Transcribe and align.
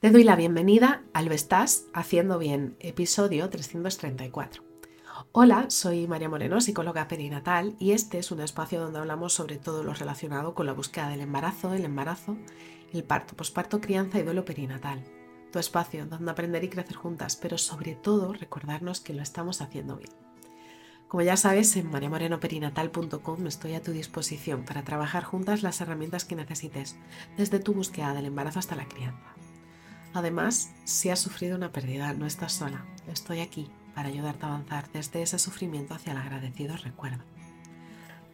Te 0.00 0.12
doy 0.12 0.22
la 0.22 0.36
bienvenida 0.36 1.02
al 1.12 1.26
Estás 1.32 1.86
Haciendo 1.92 2.38
Bien, 2.38 2.76
episodio 2.78 3.50
334. 3.50 4.62
Hola, 5.32 5.70
soy 5.70 6.06
María 6.06 6.28
Moreno, 6.28 6.60
psicóloga 6.60 7.08
perinatal, 7.08 7.74
y 7.80 7.90
este 7.90 8.18
es 8.18 8.30
un 8.30 8.40
espacio 8.40 8.80
donde 8.80 9.00
hablamos 9.00 9.32
sobre 9.32 9.56
todo 9.56 9.82
lo 9.82 9.92
relacionado 9.92 10.54
con 10.54 10.66
la 10.66 10.72
búsqueda 10.72 11.08
del 11.08 11.22
embarazo, 11.22 11.74
el 11.74 11.84
embarazo, 11.84 12.36
el 12.92 13.02
parto, 13.02 13.34
posparto, 13.34 13.80
crianza 13.80 14.20
y 14.20 14.22
duelo 14.22 14.44
perinatal. 14.44 15.02
Tu 15.50 15.58
espacio 15.58 16.06
donde 16.06 16.30
aprender 16.30 16.62
y 16.62 16.68
crecer 16.68 16.94
juntas, 16.94 17.34
pero 17.34 17.58
sobre 17.58 17.96
todo 17.96 18.32
recordarnos 18.32 19.00
que 19.00 19.14
lo 19.14 19.22
estamos 19.22 19.60
haciendo 19.60 19.96
bien. 19.96 20.12
Como 21.08 21.24
ya 21.24 21.36
sabes, 21.36 21.74
en 21.74 21.90
mariamorenoperinatal.com 21.90 23.46
estoy 23.48 23.74
a 23.74 23.82
tu 23.82 23.90
disposición 23.90 24.64
para 24.64 24.84
trabajar 24.84 25.24
juntas 25.24 25.64
las 25.64 25.80
herramientas 25.80 26.24
que 26.24 26.36
necesites, 26.36 26.96
desde 27.36 27.58
tu 27.58 27.74
búsqueda 27.74 28.14
del 28.14 28.26
embarazo 28.26 28.60
hasta 28.60 28.76
la 28.76 28.86
crianza. 28.86 29.34
Además, 30.14 30.70
si 30.84 31.10
has 31.10 31.20
sufrido 31.20 31.56
una 31.56 31.72
pérdida, 31.72 32.12
no 32.12 32.26
estás 32.26 32.52
sola. 32.52 32.84
Estoy 33.06 33.40
aquí 33.40 33.70
para 33.94 34.08
ayudarte 34.08 34.46
a 34.46 34.48
avanzar 34.48 34.90
desde 34.92 35.22
ese 35.22 35.38
sufrimiento 35.38 35.94
hacia 35.94 36.12
el 36.12 36.18
agradecido 36.18 36.76
recuerdo. 36.76 37.22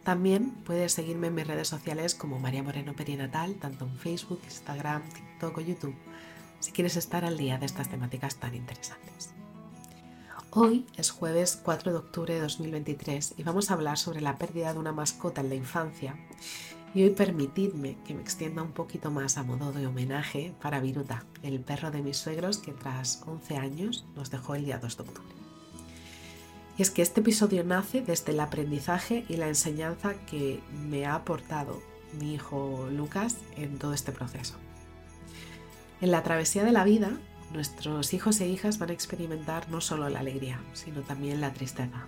También 0.03 0.51
puedes 0.65 0.93
seguirme 0.93 1.27
en 1.27 1.35
mis 1.35 1.47
redes 1.47 1.67
sociales 1.67 2.13
como 2.13 2.39
María 2.39 2.61
Moreno 2.61 2.93
Perinatal, 2.93 3.55
tanto 3.55 3.85
en 3.85 3.97
Facebook, 3.97 4.39
Instagram, 4.43 5.01
TikTok 5.09 5.57
o 5.57 5.61
YouTube, 5.61 5.95
si 6.59 6.71
quieres 6.71 6.95
estar 6.95 7.25
al 7.25 7.37
día 7.37 7.57
de 7.57 7.65
estas 7.65 7.89
temáticas 7.89 8.35
tan 8.35 8.53
interesantes. 8.53 9.33
Hoy 10.51 10.85
es 10.95 11.09
jueves 11.09 11.59
4 11.61 11.91
de 11.91 11.97
octubre 11.97 12.33
de 12.33 12.39
2023 12.39 13.33
y 13.37 13.43
vamos 13.43 13.69
a 13.69 13.73
hablar 13.73 13.97
sobre 13.97 14.21
la 14.21 14.37
pérdida 14.37 14.71
de 14.71 14.79
una 14.79 14.91
mascota 14.91 15.41
en 15.41 15.49
la 15.49 15.55
infancia. 15.55 16.15
Y 16.95 17.03
hoy 17.03 17.09
permitidme 17.09 17.97
que 18.07 18.13
me 18.13 18.21
extienda 18.21 18.63
un 18.63 18.71
poquito 18.71 19.11
más 19.11 19.37
a 19.37 19.43
modo 19.43 19.73
de 19.73 19.85
homenaje 19.85 20.53
para 20.61 20.79
Viruta, 20.79 21.25
el 21.43 21.59
perro 21.59 21.91
de 21.91 22.01
mis 22.01 22.15
suegros 22.15 22.57
que 22.57 22.71
tras 22.71 23.21
11 23.27 23.57
años 23.57 24.05
nos 24.15 24.31
dejó 24.31 24.55
el 24.55 24.63
día 24.63 24.77
2 24.77 24.95
de 24.95 25.03
octubre. 25.03 25.35
Y 26.77 26.81
es 26.81 26.91
que 26.91 27.01
este 27.01 27.19
episodio 27.19 27.65
nace 27.65 27.99
desde 27.99 28.31
el 28.31 28.39
aprendizaje 28.39 29.25
y 29.27 29.35
la 29.35 29.49
enseñanza 29.49 30.13
que 30.25 30.61
me 30.87 31.05
ha 31.05 31.15
aportado 31.15 31.81
mi 32.17 32.33
hijo 32.33 32.87
Lucas 32.89 33.35
en 33.57 33.77
todo 33.77 33.93
este 33.93 34.13
proceso. 34.13 34.55
En 35.99 36.11
la 36.11 36.23
travesía 36.23 36.63
de 36.63 36.71
la 36.71 36.85
vida 36.85 37.11
nuestros 37.51 38.13
hijos 38.13 38.39
e 38.39 38.47
hijas 38.47 38.79
van 38.79 38.91
a 38.91 38.93
experimentar 38.93 39.69
no 39.69 39.81
solo 39.81 40.07
la 40.07 40.19
alegría, 40.19 40.61
sino 40.71 41.01
también 41.01 41.41
la 41.41 41.51
tristeza. 41.51 42.07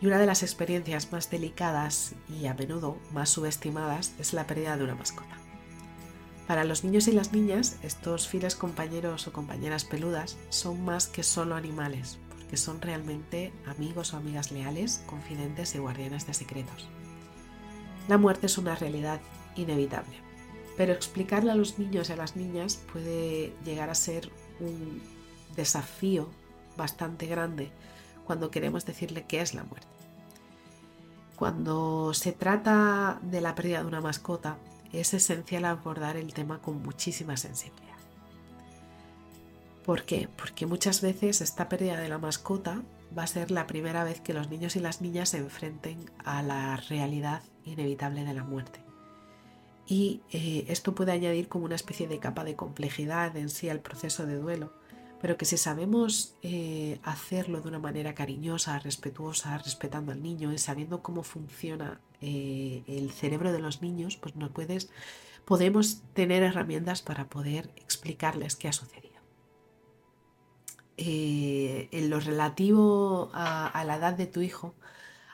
Y 0.00 0.06
una 0.06 0.18
de 0.18 0.26
las 0.26 0.42
experiencias 0.42 1.12
más 1.12 1.30
delicadas 1.30 2.14
y 2.28 2.46
a 2.46 2.54
menudo 2.54 2.96
más 3.12 3.28
subestimadas 3.28 4.14
es 4.18 4.32
la 4.32 4.46
pérdida 4.46 4.76
de 4.76 4.84
una 4.84 4.94
mascota. 4.94 5.36
Para 6.46 6.64
los 6.64 6.84
niños 6.84 7.06
y 7.06 7.12
las 7.12 7.32
niñas, 7.32 7.76
estos 7.82 8.26
fieles 8.26 8.56
compañeros 8.56 9.28
o 9.28 9.32
compañeras 9.32 9.84
peludas 9.84 10.36
son 10.48 10.84
más 10.84 11.06
que 11.06 11.22
solo 11.22 11.54
animales, 11.54 12.18
porque 12.30 12.56
son 12.56 12.80
realmente 12.80 13.52
amigos 13.66 14.14
o 14.14 14.16
amigas 14.16 14.50
leales, 14.50 15.02
confidentes 15.06 15.74
y 15.74 15.78
guardianes 15.78 16.26
de 16.26 16.34
secretos. 16.34 16.88
La 18.08 18.18
muerte 18.18 18.46
es 18.46 18.58
una 18.58 18.74
realidad 18.74 19.20
inevitable, 19.54 20.16
pero 20.76 20.92
explicarle 20.92 21.52
a 21.52 21.54
los 21.54 21.78
niños 21.78 22.08
y 22.08 22.12
a 22.14 22.16
las 22.16 22.34
niñas 22.36 22.80
puede 22.92 23.52
llegar 23.64 23.90
a 23.90 23.94
ser 23.94 24.30
un 24.58 25.02
desafío 25.54 26.30
bastante 26.76 27.26
grande 27.26 27.70
cuando 28.30 28.52
queremos 28.52 28.86
decirle 28.86 29.24
qué 29.26 29.40
es 29.40 29.54
la 29.54 29.64
muerte. 29.64 29.88
Cuando 31.34 32.14
se 32.14 32.30
trata 32.30 33.18
de 33.22 33.40
la 33.40 33.56
pérdida 33.56 33.80
de 33.80 33.88
una 33.88 34.00
mascota, 34.00 34.56
es 34.92 35.14
esencial 35.14 35.64
abordar 35.64 36.16
el 36.16 36.32
tema 36.32 36.62
con 36.62 36.80
muchísima 36.80 37.36
sensibilidad. 37.36 37.96
¿Por 39.84 40.04
qué? 40.04 40.28
Porque 40.36 40.64
muchas 40.64 41.00
veces 41.00 41.40
esta 41.40 41.68
pérdida 41.68 41.98
de 41.98 42.08
la 42.08 42.18
mascota 42.18 42.82
va 43.18 43.24
a 43.24 43.26
ser 43.26 43.50
la 43.50 43.66
primera 43.66 44.04
vez 44.04 44.20
que 44.20 44.32
los 44.32 44.48
niños 44.48 44.76
y 44.76 44.78
las 44.78 45.00
niñas 45.00 45.30
se 45.30 45.38
enfrenten 45.38 46.08
a 46.24 46.44
la 46.44 46.76
realidad 46.76 47.42
inevitable 47.64 48.22
de 48.22 48.34
la 48.34 48.44
muerte 48.44 48.80
y 49.90 50.22
eh, 50.30 50.66
esto 50.68 50.94
puede 50.94 51.10
añadir 51.10 51.48
como 51.48 51.64
una 51.64 51.74
especie 51.74 52.06
de 52.06 52.20
capa 52.20 52.44
de 52.44 52.54
complejidad 52.54 53.36
en 53.36 53.48
sí 53.48 53.68
al 53.68 53.80
proceso 53.80 54.24
de 54.24 54.36
duelo, 54.36 54.72
pero 55.20 55.36
que 55.36 55.44
si 55.44 55.56
sabemos 55.56 56.34
eh, 56.42 56.98
hacerlo 57.02 57.60
de 57.60 57.68
una 57.68 57.78
manera 57.78 58.14
cariñosa, 58.14 58.78
respetuosa, 58.78 59.58
respetando 59.58 60.12
al 60.12 60.22
niño 60.22 60.52
y 60.52 60.58
sabiendo 60.58 61.02
cómo 61.02 61.22
funciona 61.22 62.00
eh, 62.20 62.82
el 62.86 63.10
cerebro 63.10 63.52
de 63.52 63.60
los 63.60 63.82
niños, 63.82 64.16
pues 64.16 64.34
puedes, 64.52 64.90
podemos 65.44 66.02
tener 66.14 66.42
herramientas 66.42 67.02
para 67.02 67.28
poder 67.28 67.70
explicarles 67.76 68.56
qué 68.56 68.68
ha 68.68 68.72
sucedido. 68.72 69.10
en 70.96 72.10
lo 72.10 72.20
relativo 72.20 73.30
a 73.32 73.84
la 73.86 73.96
edad 73.96 74.14
de 74.14 74.26
tu 74.26 74.40
hijo, 74.42 74.74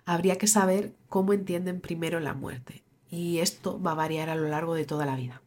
habría 0.04 0.38
que 0.38 0.46
saber 0.46 0.94
cómo 1.08 1.32
entienden 1.32 1.80
primero 1.80 2.20
la 2.20 2.34
muerte 2.34 2.84
y 3.10 3.38
esto 3.38 3.80
va 3.80 3.92
a 3.92 3.94
variar 3.94 4.30
a 4.30 4.36
lo 4.36 4.48
largo 4.48 4.74
de 4.74 4.84
toda 4.84 5.06
la 5.06 5.16
vida. 5.16 5.42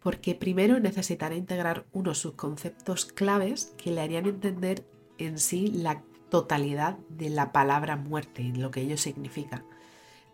Porque 0.00 0.34
primero 0.34 0.78
necesitará 0.80 1.34
integrar 1.34 1.86
unos 1.92 2.18
subconceptos 2.18 3.06
claves 3.06 3.74
que 3.76 3.90
le 3.90 4.00
harían 4.00 4.26
entender 4.26 4.86
en 5.18 5.38
sí 5.38 5.68
la 5.68 6.02
totalidad 6.30 6.98
de 7.08 7.30
la 7.30 7.52
palabra 7.52 7.96
muerte 7.96 8.42
y 8.42 8.52
lo 8.52 8.70
que 8.70 8.82
ello 8.82 8.96
significa. 8.96 9.64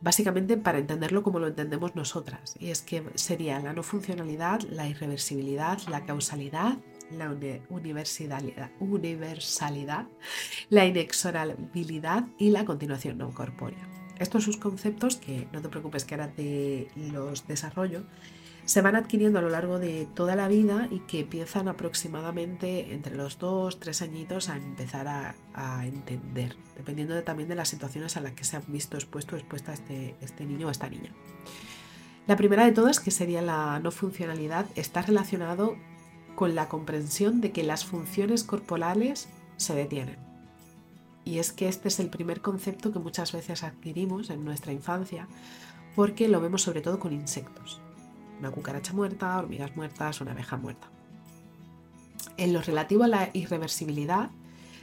Básicamente 0.00 0.56
para 0.56 0.78
entenderlo 0.78 1.22
como 1.22 1.38
lo 1.38 1.46
entendemos 1.46 1.94
nosotras. 1.94 2.56
Y 2.58 2.70
es 2.70 2.82
que 2.82 3.02
sería 3.14 3.60
la 3.60 3.72
no 3.72 3.82
funcionalidad, 3.82 4.60
la 4.62 4.86
irreversibilidad, 4.86 5.78
la 5.88 6.04
causalidad, 6.04 6.76
la 7.10 7.34
universalidad, 7.70 8.70
universalidad 8.80 10.06
la 10.70 10.86
inexorabilidad 10.86 12.26
y 12.38 12.50
la 12.50 12.64
continuación 12.64 13.18
no 13.18 13.30
corpórea. 13.30 13.88
Estos 14.18 14.44
sus 14.44 14.56
conceptos, 14.56 15.16
que 15.16 15.48
no 15.52 15.60
te 15.60 15.68
preocupes 15.68 16.04
que 16.04 16.14
ahora 16.14 16.32
te 16.32 16.88
los 16.96 17.46
desarrollo, 17.46 18.04
se 18.64 18.80
van 18.80 18.96
adquiriendo 18.96 19.38
a 19.38 19.42
lo 19.42 19.50
largo 19.50 19.78
de 19.78 20.06
toda 20.14 20.36
la 20.36 20.48
vida 20.48 20.88
y 20.90 21.00
que 21.00 21.20
empiezan 21.20 21.68
aproximadamente 21.68 22.94
entre 22.94 23.14
los 23.14 23.38
dos, 23.38 23.78
tres 23.78 24.00
añitos 24.00 24.48
a 24.48 24.56
empezar 24.56 25.06
a, 25.06 25.34
entender, 25.84 26.56
dependiendo 26.76 27.22
también 27.22 27.48
de 27.48 27.54
las 27.54 27.68
situaciones 27.68 28.16
a 28.16 28.20
las 28.20 28.32
que 28.32 28.44
se 28.44 28.56
han 28.56 28.64
visto 28.68 28.96
expuesto 28.96 29.36
o 29.36 29.38
expuesta 29.38 29.72
este, 29.72 30.16
este 30.20 30.44
niño 30.46 30.68
o 30.68 30.70
esta 30.70 30.88
niña. 30.88 31.10
La 32.26 32.36
primera 32.36 32.64
de 32.64 32.72
todas, 32.72 33.00
que 33.00 33.10
sería 33.10 33.42
la 33.42 33.78
no 33.80 33.90
funcionalidad, 33.90 34.66
está 34.76 35.02
relacionado 35.02 35.76
con 36.34 36.54
la 36.54 36.68
comprensión 36.68 37.40
de 37.40 37.52
que 37.52 37.62
las 37.62 37.84
funciones 37.84 38.44
corporales 38.44 39.28
se 39.58 39.74
detienen. 39.74 40.18
Y 41.24 41.38
es 41.38 41.52
que 41.52 41.68
este 41.68 41.88
es 41.88 42.00
el 42.00 42.08
primer 42.08 42.40
concepto 42.40 42.92
que 42.92 42.98
muchas 42.98 43.32
veces 43.32 43.62
adquirimos 43.62 44.30
en 44.30 44.44
nuestra 44.44 44.72
infancia 44.72 45.28
porque 45.94 46.28
lo 46.28 46.40
vemos 46.40 46.62
sobre 46.62 46.80
todo 46.80 46.98
con 46.98 47.12
insectos. 47.12 47.80
Una 48.38 48.50
cucaracha 48.50 48.92
muerta, 48.92 49.38
hormigas 49.38 49.76
muertas, 49.76 50.20
una 50.20 50.32
abeja 50.32 50.56
muerta. 50.56 50.88
En 52.36 52.52
lo 52.52 52.62
relativo 52.62 53.04
a 53.04 53.08
la 53.08 53.30
irreversibilidad, 53.32 54.30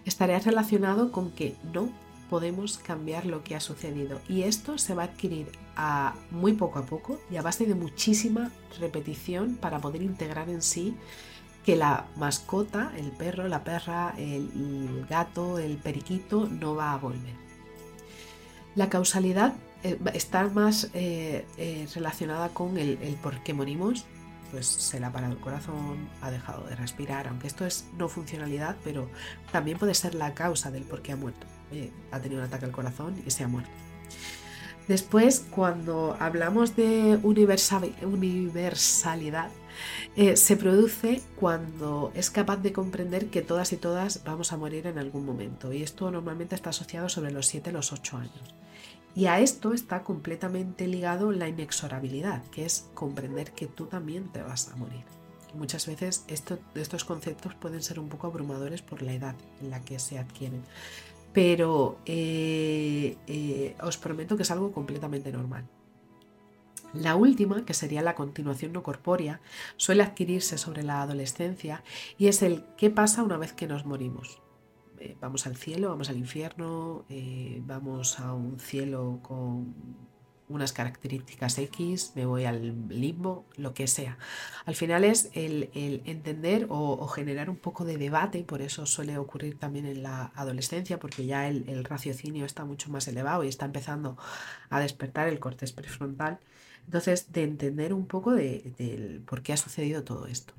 estaría 0.05 0.39
relacionado 0.39 1.11
con 1.11 1.31
que 1.31 1.55
no 1.73 1.89
podemos 2.29 2.77
cambiar 2.77 3.25
lo 3.25 3.43
que 3.43 3.55
ha 3.55 3.59
sucedido 3.59 4.21
y 4.29 4.43
esto 4.43 4.77
se 4.77 4.95
va 4.95 5.03
a 5.03 5.05
adquirir 5.07 5.51
a 5.75 6.15
muy 6.31 6.53
poco 6.53 6.79
a 6.79 6.85
poco 6.85 7.19
y 7.29 7.35
a 7.35 7.41
base 7.41 7.65
de 7.65 7.75
muchísima 7.75 8.51
repetición 8.79 9.57
para 9.57 9.79
poder 9.79 10.01
integrar 10.01 10.49
en 10.49 10.61
sí 10.61 10.95
que 11.65 11.75
la 11.75 12.07
mascota, 12.15 12.93
el 12.97 13.11
perro, 13.11 13.47
la 13.49 13.65
perra, 13.65 14.15
el 14.17 15.05
gato, 15.09 15.59
el 15.59 15.75
periquito, 15.77 16.47
no 16.47 16.73
va 16.73 16.93
a 16.93 16.97
volver. 16.97 17.35
La 18.75 18.89
causalidad 18.89 19.53
eh, 19.83 19.97
está 20.13 20.47
más 20.47 20.89
eh, 20.93 21.45
eh, 21.57 21.87
relacionada 21.95 22.49
con 22.49 22.77
el, 22.77 22.97
por 23.21 23.41
qué 23.43 23.53
morimos, 23.53 24.05
pues 24.51 24.67
se 24.67 24.99
le 24.99 25.05
ha 25.05 25.11
parado 25.11 25.33
el 25.33 25.39
corazón, 25.39 26.09
ha 26.21 26.29
dejado 26.29 26.67
de 26.67 26.75
respirar, 26.75 27.27
aunque 27.27 27.47
esto 27.47 27.65
es 27.65 27.85
no 27.97 28.09
funcionalidad, 28.09 28.75
pero 28.83 29.09
también 29.51 29.79
puede 29.79 29.95
ser 29.95 30.13
la 30.13 30.33
causa 30.33 30.71
del 30.71 30.83
por 30.83 31.01
qué 31.01 31.13
ha 31.13 31.15
muerto. 31.15 31.47
ha 32.11 32.19
tenido 32.19 32.41
un 32.41 32.47
ataque 32.47 32.65
al 32.65 32.71
corazón 32.71 33.15
y 33.25 33.31
se 33.31 33.43
ha 33.43 33.47
muerto. 33.47 33.71
Después, 34.87 35.45
cuando 35.49 36.17
hablamos 36.19 36.75
de 36.75 37.17
universalidad, 37.23 39.49
se 40.35 40.57
produce 40.57 41.21
cuando 41.37 42.11
es 42.13 42.29
capaz 42.29 42.57
de 42.57 42.73
comprender 42.73 43.27
que 43.27 43.41
todas 43.41 43.71
y 43.71 43.77
todas 43.77 44.23
vamos 44.25 44.51
a 44.51 44.57
morir 44.57 44.87
en 44.87 44.99
algún 44.99 45.25
momento. 45.25 45.71
Y 45.71 45.81
esto 45.81 46.11
normalmente 46.11 46.55
está 46.55 46.71
asociado 46.71 47.07
sobre 47.09 47.31
los 47.31 47.47
7 47.47 47.71
los 47.71 47.93
8 47.93 48.17
años. 48.17 48.60
Y 49.15 49.25
a 49.25 49.39
esto 49.39 49.73
está 49.73 50.03
completamente 50.03 50.87
ligado 50.87 51.31
la 51.31 51.49
inexorabilidad, 51.49 52.43
que 52.45 52.65
es 52.65 52.89
comprender 52.93 53.51
que 53.51 53.67
tú 53.67 53.85
también 53.85 54.31
te 54.31 54.41
vas 54.41 54.69
a 54.69 54.75
morir. 54.75 55.03
muchas 55.53 55.85
veces 55.85 56.23
estos 56.27 57.03
conceptos 57.03 57.55
pueden 57.55 57.81
ser 57.81 57.99
un 57.99 58.07
poco 58.07 58.27
abrumadores 58.27 58.81
por 58.81 59.01
la 59.01 59.11
edad 59.11 59.35
en 59.59 59.69
la 59.69 59.81
que 59.81 59.99
se 59.99 60.17
adquieren 60.17 60.63
pero 61.33 61.99
eh, 62.05 63.17
eh, 63.27 63.75
os 63.81 63.97
prometo 63.97 64.35
que 64.35 64.43
es 64.43 64.51
algo 64.51 64.71
completamente 64.71 65.31
normal. 65.31 65.67
La 66.93 67.15
última, 67.15 67.63
que 67.63 67.73
sería 67.73 68.01
la 68.01 68.15
continuación 68.15 68.73
no 68.73 68.83
corpórea, 68.83 69.39
suele 69.77 70.03
adquirirse 70.03 70.57
sobre 70.57 70.83
la 70.83 71.01
adolescencia 71.01 71.83
y 72.17 72.27
es 72.27 72.41
el 72.41 72.65
qué 72.77 72.89
pasa 72.89 73.23
una 73.23 73.37
vez 73.37 73.53
que 73.53 73.67
nos 73.67 73.85
morimos. 73.85 74.41
Eh, 75.01 75.17
vamos 75.19 75.47
al 75.47 75.55
cielo, 75.55 75.89
vamos 75.89 76.09
al 76.09 76.17
infierno, 76.17 77.05
eh, 77.09 77.59
vamos 77.65 78.19
a 78.19 78.33
un 78.33 78.59
cielo 78.59 79.19
con 79.23 79.73
unas 80.47 80.73
características 80.73 81.57
X, 81.57 82.11
me 82.13 82.27
voy 82.27 82.45
al 82.45 82.87
limbo, 82.87 83.45
lo 83.55 83.73
que 83.73 83.87
sea. 83.87 84.19
Al 84.63 84.75
final 84.75 85.03
es 85.03 85.31
el, 85.33 85.71
entender 85.73 86.67
o, 86.69 87.07
generar 87.07 87.49
un 87.49 87.55
poco 87.55 87.83
de 87.83 87.97
debate, 87.97 88.43
por 88.43 88.61
eso 88.61 88.85
suele 88.85 89.17
ocurrir 89.17 89.57
también 89.57 89.87
en 89.87 90.03
la 90.03 90.31
adolescencia, 90.35 90.99
porque 90.99 91.25
ya 91.25 91.47
el, 91.47 91.83
raciocinio 91.83 92.45
está 92.45 92.63
mucho 92.63 92.91
más 92.91 93.07
elevado 93.07 93.43
y 93.43 93.47
está 93.47 93.65
empezando 93.65 94.17
a 94.69 94.79
despertar 94.79 95.29
el 95.29 95.39
corte 95.39 95.65
prefrontal. 95.73 96.39
Entonces, 96.85 97.31
de 97.31 97.43
entender 97.43 97.91
un 97.91 98.05
poco 98.05 98.33
de, 98.33 99.21
por 99.25 99.41
qué 99.41 99.53
ha 99.53 99.57
sucedido 99.57 100.03
todo 100.03 100.27
esto. 100.27 100.53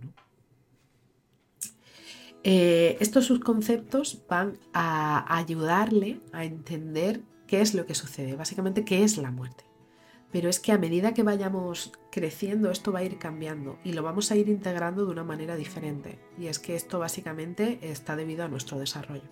Eh, 2.44 2.96
estos 2.98 3.26
subconceptos 3.26 4.24
van 4.28 4.58
a 4.72 5.36
ayudarle 5.36 6.20
a 6.32 6.44
entender 6.44 7.22
qué 7.46 7.60
es 7.60 7.74
lo 7.74 7.86
que 7.86 7.94
sucede, 7.94 8.34
básicamente 8.34 8.84
qué 8.84 9.04
es 9.04 9.16
la 9.16 9.30
muerte. 9.30 9.64
Pero 10.32 10.48
es 10.48 10.58
que 10.58 10.72
a 10.72 10.78
medida 10.78 11.14
que 11.14 11.22
vayamos 11.22 11.92
creciendo 12.10 12.70
esto 12.70 12.90
va 12.90 13.00
a 13.00 13.04
ir 13.04 13.18
cambiando 13.18 13.78
y 13.84 13.92
lo 13.92 14.02
vamos 14.02 14.30
a 14.30 14.36
ir 14.36 14.48
integrando 14.48 15.04
de 15.04 15.12
una 15.12 15.24
manera 15.24 15.56
diferente. 15.56 16.18
Y 16.38 16.46
es 16.46 16.58
que 16.58 16.74
esto 16.74 16.98
básicamente 16.98 17.78
está 17.82 18.16
debido 18.16 18.44
a 18.44 18.48
nuestro 18.48 18.78
desarrollo. 18.78 19.28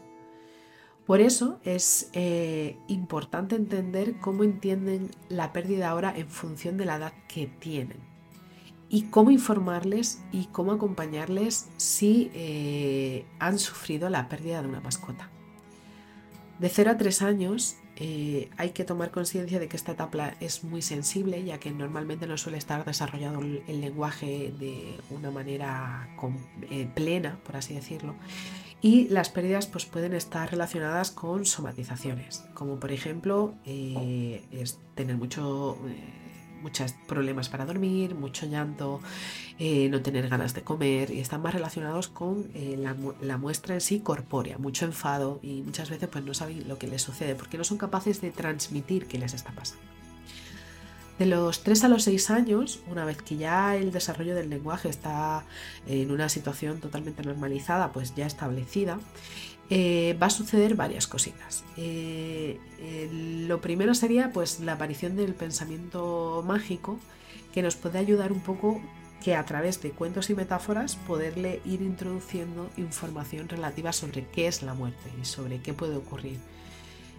Por 1.06 1.20
eso 1.20 1.58
es 1.64 2.10
eh, 2.12 2.76
importante 2.86 3.56
entender 3.56 4.18
cómo 4.20 4.44
entienden 4.44 5.10
la 5.28 5.52
pérdida 5.52 5.88
ahora 5.88 6.12
en 6.16 6.28
función 6.28 6.76
de 6.76 6.84
la 6.84 6.96
edad 6.96 7.14
que 7.26 7.46
tienen 7.46 8.09
y 8.90 9.02
cómo 9.02 9.31
informarles 9.31 10.20
y 10.32 10.46
cómo 10.46 10.72
acompañarles 10.72 11.69
si 11.76 12.31
eh, 12.34 13.25
han 13.38 13.60
sufrido 13.60 14.10
la 14.10 14.28
pérdida 14.28 14.60
de 14.60 14.69
una 14.69 14.81
mascota. 14.81 15.31
De 16.58 16.69
0 16.69 16.90
a 16.90 16.96
3 16.96 17.22
años 17.22 17.76
eh, 17.96 18.50
hay 18.56 18.70
que 18.70 18.84
tomar 18.84 19.12
conciencia 19.12 19.60
de 19.60 19.69
que 19.69 19.76
esta 19.76 19.92
etapa 19.92 20.34
es 20.40 20.64
muy 20.64 20.82
sensible, 20.82 21.42
ya 21.44 21.58
que 21.58 21.70
normalmente 21.70 22.26
no 22.26 22.37
suele 22.37 22.58
estar 22.58 22.84
desarrollado 22.84 23.40
el, 23.40 23.81
lenguaje 23.81 24.52
de 24.58 24.98
una 25.10 25.31
manera 25.31 26.08
eh, 26.70 26.88
plena, 26.92 27.38
por 27.44 27.56
así 27.56 27.75
decirlo. 27.75 28.16
Y 28.82 29.08
las 29.08 29.28
pérdidas 29.28 29.66
pues, 29.66 29.84
pueden 29.84 30.14
estar 30.14 30.50
relacionadas 30.50 31.12
con 31.12 31.46
somatizaciones, 31.46 32.44
como 32.54 32.81
por 32.81 32.90
ejemplo 32.90 33.54
tener 34.94 35.16
mucho 35.16 35.78
muchos 36.60 36.92
problemas 37.06 37.48
para 37.48 37.64
dormir, 37.64 38.14
mucho 38.14 38.46
llanto, 38.46 39.00
eh, 39.58 39.88
no 39.88 40.00
tener 40.02 40.28
ganas 40.28 40.54
de 40.54 40.62
comer 40.62 41.10
y 41.10 41.20
están 41.20 41.42
más 41.42 41.54
relacionados 41.54 42.08
con 42.08 42.50
eh, 42.54 42.76
la, 43.20 43.36
muestra 43.36 43.74
en 43.74 43.80
sí 43.80 44.00
corpórea, 44.00 44.58
mucho 44.58 44.84
enfado 44.84 45.40
y 45.42 45.62
muchas 45.62 45.90
veces 45.90 46.08
pues 46.08 46.24
no 46.24 46.34
saben 46.34 46.68
lo 46.68 46.78
que 46.78 46.86
les 46.86 47.02
sucede 47.02 47.34
porque 47.34 47.58
no 47.58 47.64
son 47.64 47.78
capaces 47.78 48.20
de 48.20 48.30
transmitir 48.30 49.06
qué 49.06 49.18
les 49.18 49.34
está 49.34 49.52
pasando. 49.52 49.82
De 51.18 51.26
los 51.26 51.62
3 51.64 51.84
a 51.84 51.88
los 51.88 52.04
6 52.04 52.30
años, 52.30 52.80
una 52.90 53.04
vez 53.04 53.20
que 53.20 53.36
ya 53.36 53.76
el 53.76 53.92
desarrollo 53.92 54.34
del 54.34 54.48
lenguaje 54.48 54.88
está 54.88 55.44
en 55.86 56.10
una 56.10 56.30
situación 56.30 56.80
totalmente 56.80 57.22
normalizada, 57.22 57.92
pues 57.92 58.14
ya 58.14 58.24
establecida, 58.24 58.98
eh, 59.72 60.17
va 60.20 60.26
a 60.26 60.31
suceder 60.31 60.75
varias 60.75 61.06
cositas. 61.06 61.64
Eh, 61.76 62.58
lo 63.46 63.61
primero 63.61 63.94
sería 63.94 64.32
pues 64.32 64.58
la 64.58 64.72
aparición 64.72 65.14
del 65.14 65.32
pensamiento 65.32 66.43
mágico 66.44 66.99
que 67.55 67.62
nos 67.62 67.76
puede 67.76 68.00
ayudar 68.00 68.32
un 68.32 68.40
poco 68.40 68.81
que 69.22 69.37
a 69.37 69.44
través 69.44 69.81
de 69.81 69.93
cuentos 69.93 70.28
y 70.28 70.34
metáforas 70.34 70.96
poderle 70.96 71.61
ir 71.64 71.82
introduciendo 71.82 72.69
información 72.78 73.49
relativa 73.49 73.93
sobre 73.93 74.26
qué 74.26 74.49
es 74.49 74.62
la 74.62 74.75
muerte 74.75 75.08
y 75.20 75.25
sobre 75.25 75.61
qué 75.61 75.73
puede 75.73 75.96
ocurrir. 75.96 76.38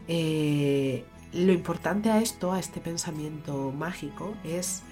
Eh, 0.10 1.06
lo 1.32 1.54
importante 1.54 2.10
a 2.10 2.20
esto, 2.20 2.52
a 2.52 2.60
este 2.60 2.82
pensamiento 2.82 3.72
mágico, 3.72 4.36
es 4.44 4.84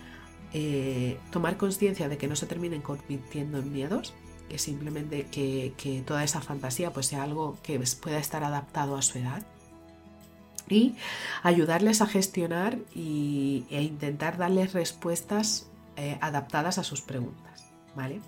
tomar 1.30 1.58
conciencia 1.58 2.10
de 2.10 2.18
que 2.18 2.28
no 2.28 2.36
se 2.36 2.48
terminen 2.48 2.82
convirtiendo 2.82 3.60
en 3.60 3.72
miedos, 3.72 4.16
que 4.50 4.58
simplemente 4.58 5.28
que, 5.28 6.04
toda 6.06 6.24
esa 6.24 6.42
fantasía 6.42 6.92
pues 6.92 7.06
sea 7.06 7.24
algo 7.24 7.58
que 7.64 7.80
pueda 8.02 8.18
estar 8.18 8.44
adaptado 8.44 8.98
a 8.98 9.02
su 9.02 9.18
edad 9.20 9.44
y 10.68 10.96
ayudarles 11.42 12.02
a 12.02 12.08
gestionar 12.08 12.78
y, 12.94 13.66
e 13.70 13.82
intentar 13.82 14.38
darles 14.38 14.74
respuestas 14.74 15.68
eh, 15.96 16.18
adaptadas 16.22 16.78
a 16.78 16.84
sus 16.84 17.02
preguntas. 17.02 17.66
¿vale? 17.96 18.22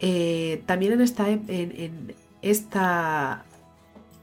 Eh, 0.00 0.62
también 0.66 0.92
en 0.92 1.00
esta, 1.00 1.28
en, 1.30 2.14
esta 2.42 3.44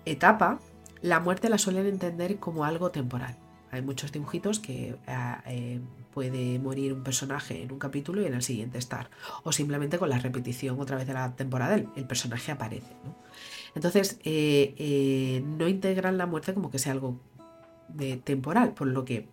etapa 0.06 0.60
la 1.02 1.20
muerte 1.20 1.50
la 1.50 1.58
suelen 1.58 1.88
entender 1.88 2.38
como 2.38 2.64
algo 2.64 2.92
temporal. 2.92 3.36
Hay 3.72 3.82
muchos 3.82 4.12
dibujitos 4.12 4.60
que 4.60 4.96
eh, 5.48 5.82
puede 6.14 6.60
morir 6.60 6.94
un 6.94 7.04
personaje 7.04 7.64
en 7.64 7.72
un 7.72 7.80
capítulo 7.80 8.22
y 8.22 8.26
en 8.26 8.34
el 8.34 8.44
siguiente 8.44 8.78
estar. 8.78 9.10
O 9.44 9.52
simplemente 9.52 9.98
con 9.98 10.10
la 10.10 10.20
repetición 10.20 10.80
otra 10.80 10.98
vez 10.98 11.08
de 11.08 11.14
la 11.14 11.36
temporada 11.36 11.76
el, 11.76 12.06
personaje 12.06 12.52
aparece. 12.52 12.94
Entonces, 13.76 14.20
eh, 14.24 14.76
eh, 14.78 15.44
no 15.46 15.68
integran 15.68 16.18
la 16.18 16.26
muerte 16.26 16.54
como 16.54 16.70
que 16.70 16.80
sea 16.80 16.92
algo 16.94 17.20
de 17.88 18.18
temporal, 18.18 18.74
por 18.74 18.88
lo 18.88 19.06
que 19.06 19.28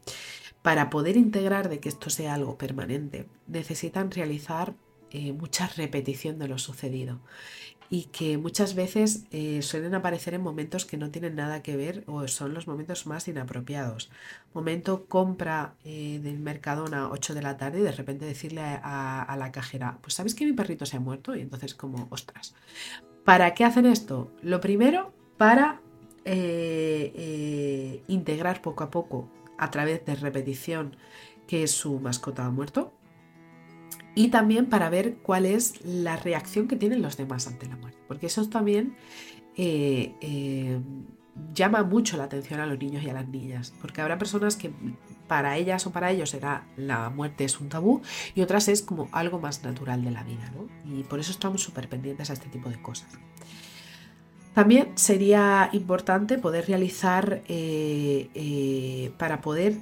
para 0.62 0.90
poder 0.90 1.16
integrar 1.16 1.68
de 1.68 1.80
que 1.80 1.88
esto 1.88 2.10
sea 2.10 2.34
algo 2.34 2.58
permanente, 2.58 3.26
necesitan 3.46 4.10
realizar 4.10 4.74
eh, 5.10 5.32
mucha 5.32 5.66
repetición 5.68 6.38
de 6.38 6.48
lo 6.48 6.58
sucedido 6.58 7.20
y 7.92 8.04
que 8.04 8.38
muchas 8.38 8.76
veces 8.76 9.24
eh, 9.32 9.62
suelen 9.62 9.96
aparecer 9.96 10.34
en 10.34 10.42
momentos 10.42 10.86
que 10.86 10.96
no 10.96 11.10
tienen 11.10 11.34
nada 11.34 11.60
que 11.60 11.76
ver 11.76 12.04
o 12.06 12.26
son 12.28 12.54
los 12.54 12.68
momentos 12.68 13.04
más 13.06 13.26
inapropiados. 13.26 14.10
Momento 14.54 15.06
compra 15.06 15.74
eh, 15.84 16.20
del 16.22 16.38
Mercadona 16.38 17.10
8 17.10 17.34
de 17.34 17.42
la 17.42 17.56
tarde 17.56 17.80
y 17.80 17.82
de 17.82 17.90
repente 17.90 18.24
decirle 18.24 18.62
a, 18.62 19.36
la 19.36 19.50
cajera, 19.50 19.98
pues 20.02 20.14
sabes 20.14 20.36
que 20.36 20.44
mi 20.46 20.52
perrito 20.52 20.86
se 20.86 20.98
ha 20.98 21.00
muerto 21.00 21.34
y 21.34 21.40
entonces 21.40 21.74
como, 21.74 22.06
ostras. 22.10 22.54
¿Para 23.24 23.54
qué 23.54 23.64
hacen 23.64 23.86
esto? 23.86 24.30
Lo 24.40 24.60
primero, 24.60 25.12
para 25.36 25.80
eh, 26.24 28.04
integrar 28.06 28.62
poco 28.62 28.84
a 28.84 28.90
poco 28.90 29.28
a 29.58 29.70
través 29.72 30.04
de 30.06 30.14
repetición 30.14 30.96
que 31.48 31.66
su 31.66 31.98
mascota 31.98 32.46
ha 32.46 32.50
muerto 32.50 32.92
y 34.14 34.28
también 34.28 34.66
para 34.66 34.90
ver 34.90 35.16
cuál 35.22 35.46
es 35.46 35.84
la 35.84 36.16
reacción 36.16 36.68
que 36.68 36.76
tienen 36.76 37.02
los 37.02 37.16
demás 37.16 37.46
ante 37.46 37.66
la 37.66 37.76
muerte, 37.76 37.98
porque 38.08 38.26
eso 38.26 38.48
también 38.48 38.96
eh, 39.56 40.14
eh, 40.20 40.80
llama 41.54 41.82
mucho 41.82 42.16
la 42.16 42.24
atención 42.24 42.60
a 42.60 42.66
los 42.66 42.78
niños 42.78 43.02
y 43.02 43.10
a 43.10 43.12
las 43.12 43.28
niñas, 43.28 43.72
porque 43.80 44.00
habrá 44.00 44.18
personas 44.18 44.56
que 44.56 44.72
para 45.28 45.56
ellas 45.56 45.86
o 45.86 45.92
para 45.92 46.10
ellos 46.10 46.30
será 46.30 46.66
la 46.76 47.08
muerte 47.10 47.44
es 47.44 47.60
un 47.60 47.68
tabú 47.68 48.02
y 48.34 48.40
otras 48.42 48.68
es 48.68 48.82
como 48.82 49.08
algo 49.12 49.38
más 49.38 49.62
natural 49.62 50.02
de 50.02 50.10
la 50.10 50.24
vida. 50.24 50.52
Y 50.84 51.04
por 51.04 51.20
eso 51.20 51.30
estamos 51.30 51.62
súper 51.62 51.88
pendientes 51.88 52.30
a 52.30 52.32
este 52.32 52.48
tipo 52.48 52.68
de 52.68 52.82
cosas. 52.82 53.08
También 54.54 54.90
sería 54.96 55.70
importante 55.72 56.36
poder 56.36 56.66
realizar, 56.66 57.42
eh, 57.46 59.12
para 59.18 59.40
poder 59.40 59.76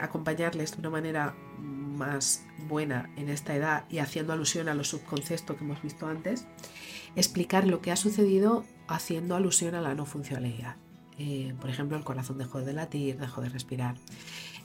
acompañarles 0.00 0.72
de 0.72 0.78
una 0.78 0.90
manera 0.90 1.34
más 1.96 2.44
buena 2.68 3.10
en 3.16 3.28
esta 3.28 3.54
edad 3.54 3.84
y 3.88 3.98
haciendo 3.98 4.32
alusión 4.32 4.68
a 4.68 4.74
los 4.74 4.88
subconceptos 4.88 5.56
que 5.56 5.64
hemos 5.64 5.82
visto 5.82 6.06
antes, 6.06 6.46
explicar 7.16 7.66
lo 7.66 7.80
que 7.80 7.90
ha 7.90 7.96
sucedido 7.96 8.64
haciendo 8.86 9.34
alusión 9.34 9.74
a 9.74 9.80
la 9.80 9.94
no 9.94 10.06
funcionalidad. 10.06 10.76
Eh, 11.18 11.54
por 11.60 11.70
ejemplo, 11.70 11.96
el 11.96 12.04
corazón 12.04 12.38
dejó 12.38 12.60
de 12.60 12.72
latir, 12.72 13.18
dejó 13.18 13.40
de 13.40 13.48
respirar. 13.48 13.96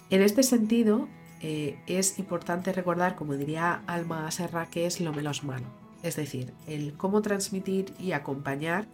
En 0.10 0.22
este 0.22 0.44
sentido, 0.44 1.08
eh, 1.42 1.80
es 1.88 2.20
importante 2.20 2.74
recordar, 2.74 3.16
como 3.16 3.36
diría 3.36 3.82
Alma 3.88 4.30
Serra, 4.32 4.68
que 4.70 4.86
es 4.86 5.00
lo 5.00 5.14
menos 5.14 5.44
malo. 5.44 5.66
Es 6.04 6.16
decir, 6.16 6.54
el 6.68 6.94
cómo 6.94 7.22
transmitir 7.22 7.94
y 8.00 8.12
acompañar 8.12 8.88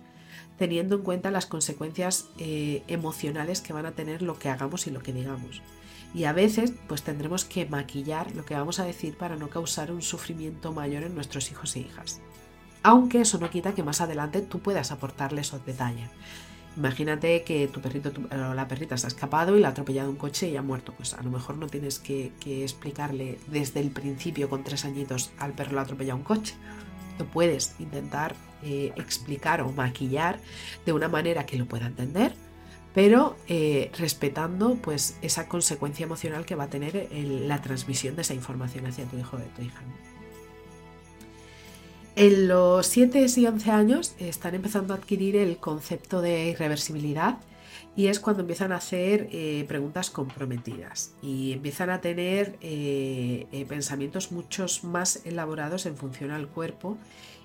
teniendo 0.57 0.95
en 0.95 1.01
cuenta 1.01 1.31
las 1.31 1.45
consecuencias 1.45 2.29
eh, 2.37 2.83
emocionales 2.87 3.61
que 3.61 3.73
van 3.73 3.85
a 3.85 3.91
tener 3.91 4.21
lo 4.21 4.37
que 4.37 4.49
hagamos 4.49 4.87
y 4.87 4.91
lo 4.91 5.01
que 5.01 5.13
digamos 5.13 5.61
y 6.13 6.23
a 6.23 6.33
veces 6.33 6.73
pues 6.87 7.03
tendremos 7.03 7.45
que 7.45 7.65
maquillar 7.65 8.35
lo 8.35 8.45
que 8.45 8.55
vamos 8.55 8.79
a 8.79 8.85
decir 8.85 9.17
para 9.17 9.35
no 9.35 9.49
causar 9.49 9.91
un 9.91 10.01
sufrimiento 10.01 10.71
mayor 10.71 11.03
en 11.03 11.15
nuestros 11.15 11.51
hijos 11.51 11.75
e 11.75 11.81
hijas. 11.81 12.21
Aunque 12.83 13.21
eso 13.21 13.37
no 13.37 13.49
quita 13.49 13.75
que 13.75 13.83
más 13.83 14.01
adelante 14.01 14.41
tú 14.41 14.59
puedas 14.59 14.91
aportarles 14.91 15.47
esos 15.47 15.65
detalles. 15.65 16.09
Imagínate 16.77 17.43
que 17.43 17.67
tu 17.67 17.81
perrito 17.81 18.11
o 18.31 18.53
la 18.53 18.67
perrita 18.67 18.97
se 18.97 19.07
ha 19.07 19.09
escapado 19.09 19.57
y 19.57 19.59
la 19.59 19.69
ha 19.69 19.71
atropellado 19.71 20.11
un 20.11 20.15
coche 20.15 20.47
y 20.47 20.57
ha 20.57 20.61
muerto. 20.61 20.93
Pues 20.95 21.15
a 21.15 21.23
lo 21.23 21.31
mejor 21.31 21.57
no 21.57 21.67
tienes 21.67 21.97
que, 21.97 22.31
explicarle 22.45 23.39
desde 23.47 23.79
el 23.79 23.89
principio 23.89 24.47
con 24.47 24.63
tres 24.63 24.85
añitos 24.85 25.31
al 25.39 25.53
perro 25.53 25.73
le 25.73 25.79
ha 25.79 25.81
atropellado 25.81 26.17
un 26.17 26.23
coche. 26.23 26.53
Lo 27.17 27.25
puedes 27.25 27.75
intentar 27.79 28.35
eh, 28.63 28.93
explicar 28.95 29.61
o 29.61 29.71
maquillar 29.71 30.39
de 30.85 30.93
una 30.93 31.07
manera 31.07 31.47
que 31.47 31.57
lo 31.57 31.65
pueda 31.65 31.87
entender 31.87 32.35
pero 32.93 33.35
eh, 33.47 33.91
respetando 33.97 34.75
pues 34.75 35.17
esa 35.21 35.47
consecuencia 35.47 36.03
emocional 36.05 36.45
que 36.45 36.55
va 36.55 36.65
a 36.65 36.69
tener 36.69 37.09
la 37.11 37.61
transmisión 37.61 38.15
de 38.15 38.23
esa 38.23 38.33
información 38.33 38.85
hacia 38.85 39.05
tu 39.05 39.17
hijo 39.17 39.37
o 39.37 39.55
tu 39.55 39.61
hija. 39.61 39.81
En 42.15 42.47
los 42.47 42.87
7 42.87 43.27
y 43.35 43.45
11 43.45 43.71
años 43.71 44.15
están 44.17 44.55
empezando 44.55 44.93
a 44.93 44.97
adquirir 44.97 45.35
el 45.35 45.57
concepto 45.57 46.21
de 46.21 46.49
irreversibilidad 46.49 47.37
y 47.95 48.07
es 48.07 48.19
cuando 48.19 48.41
empiezan 48.41 48.71
a 48.71 48.77
hacer 48.77 49.29
eh, 49.31 49.65
preguntas 49.67 50.09
comprometidas 50.09 51.13
y 51.21 51.53
empiezan 51.53 51.91
a 51.91 52.01
tener 52.01 52.55
eh, 52.61 53.65
pensamientos 53.69 54.31
muchos 54.31 54.83
más 54.83 55.21
elaborados 55.25 55.85
en 55.85 55.95
función 55.95 56.31
al 56.31 56.47
cuerpo 56.47 56.97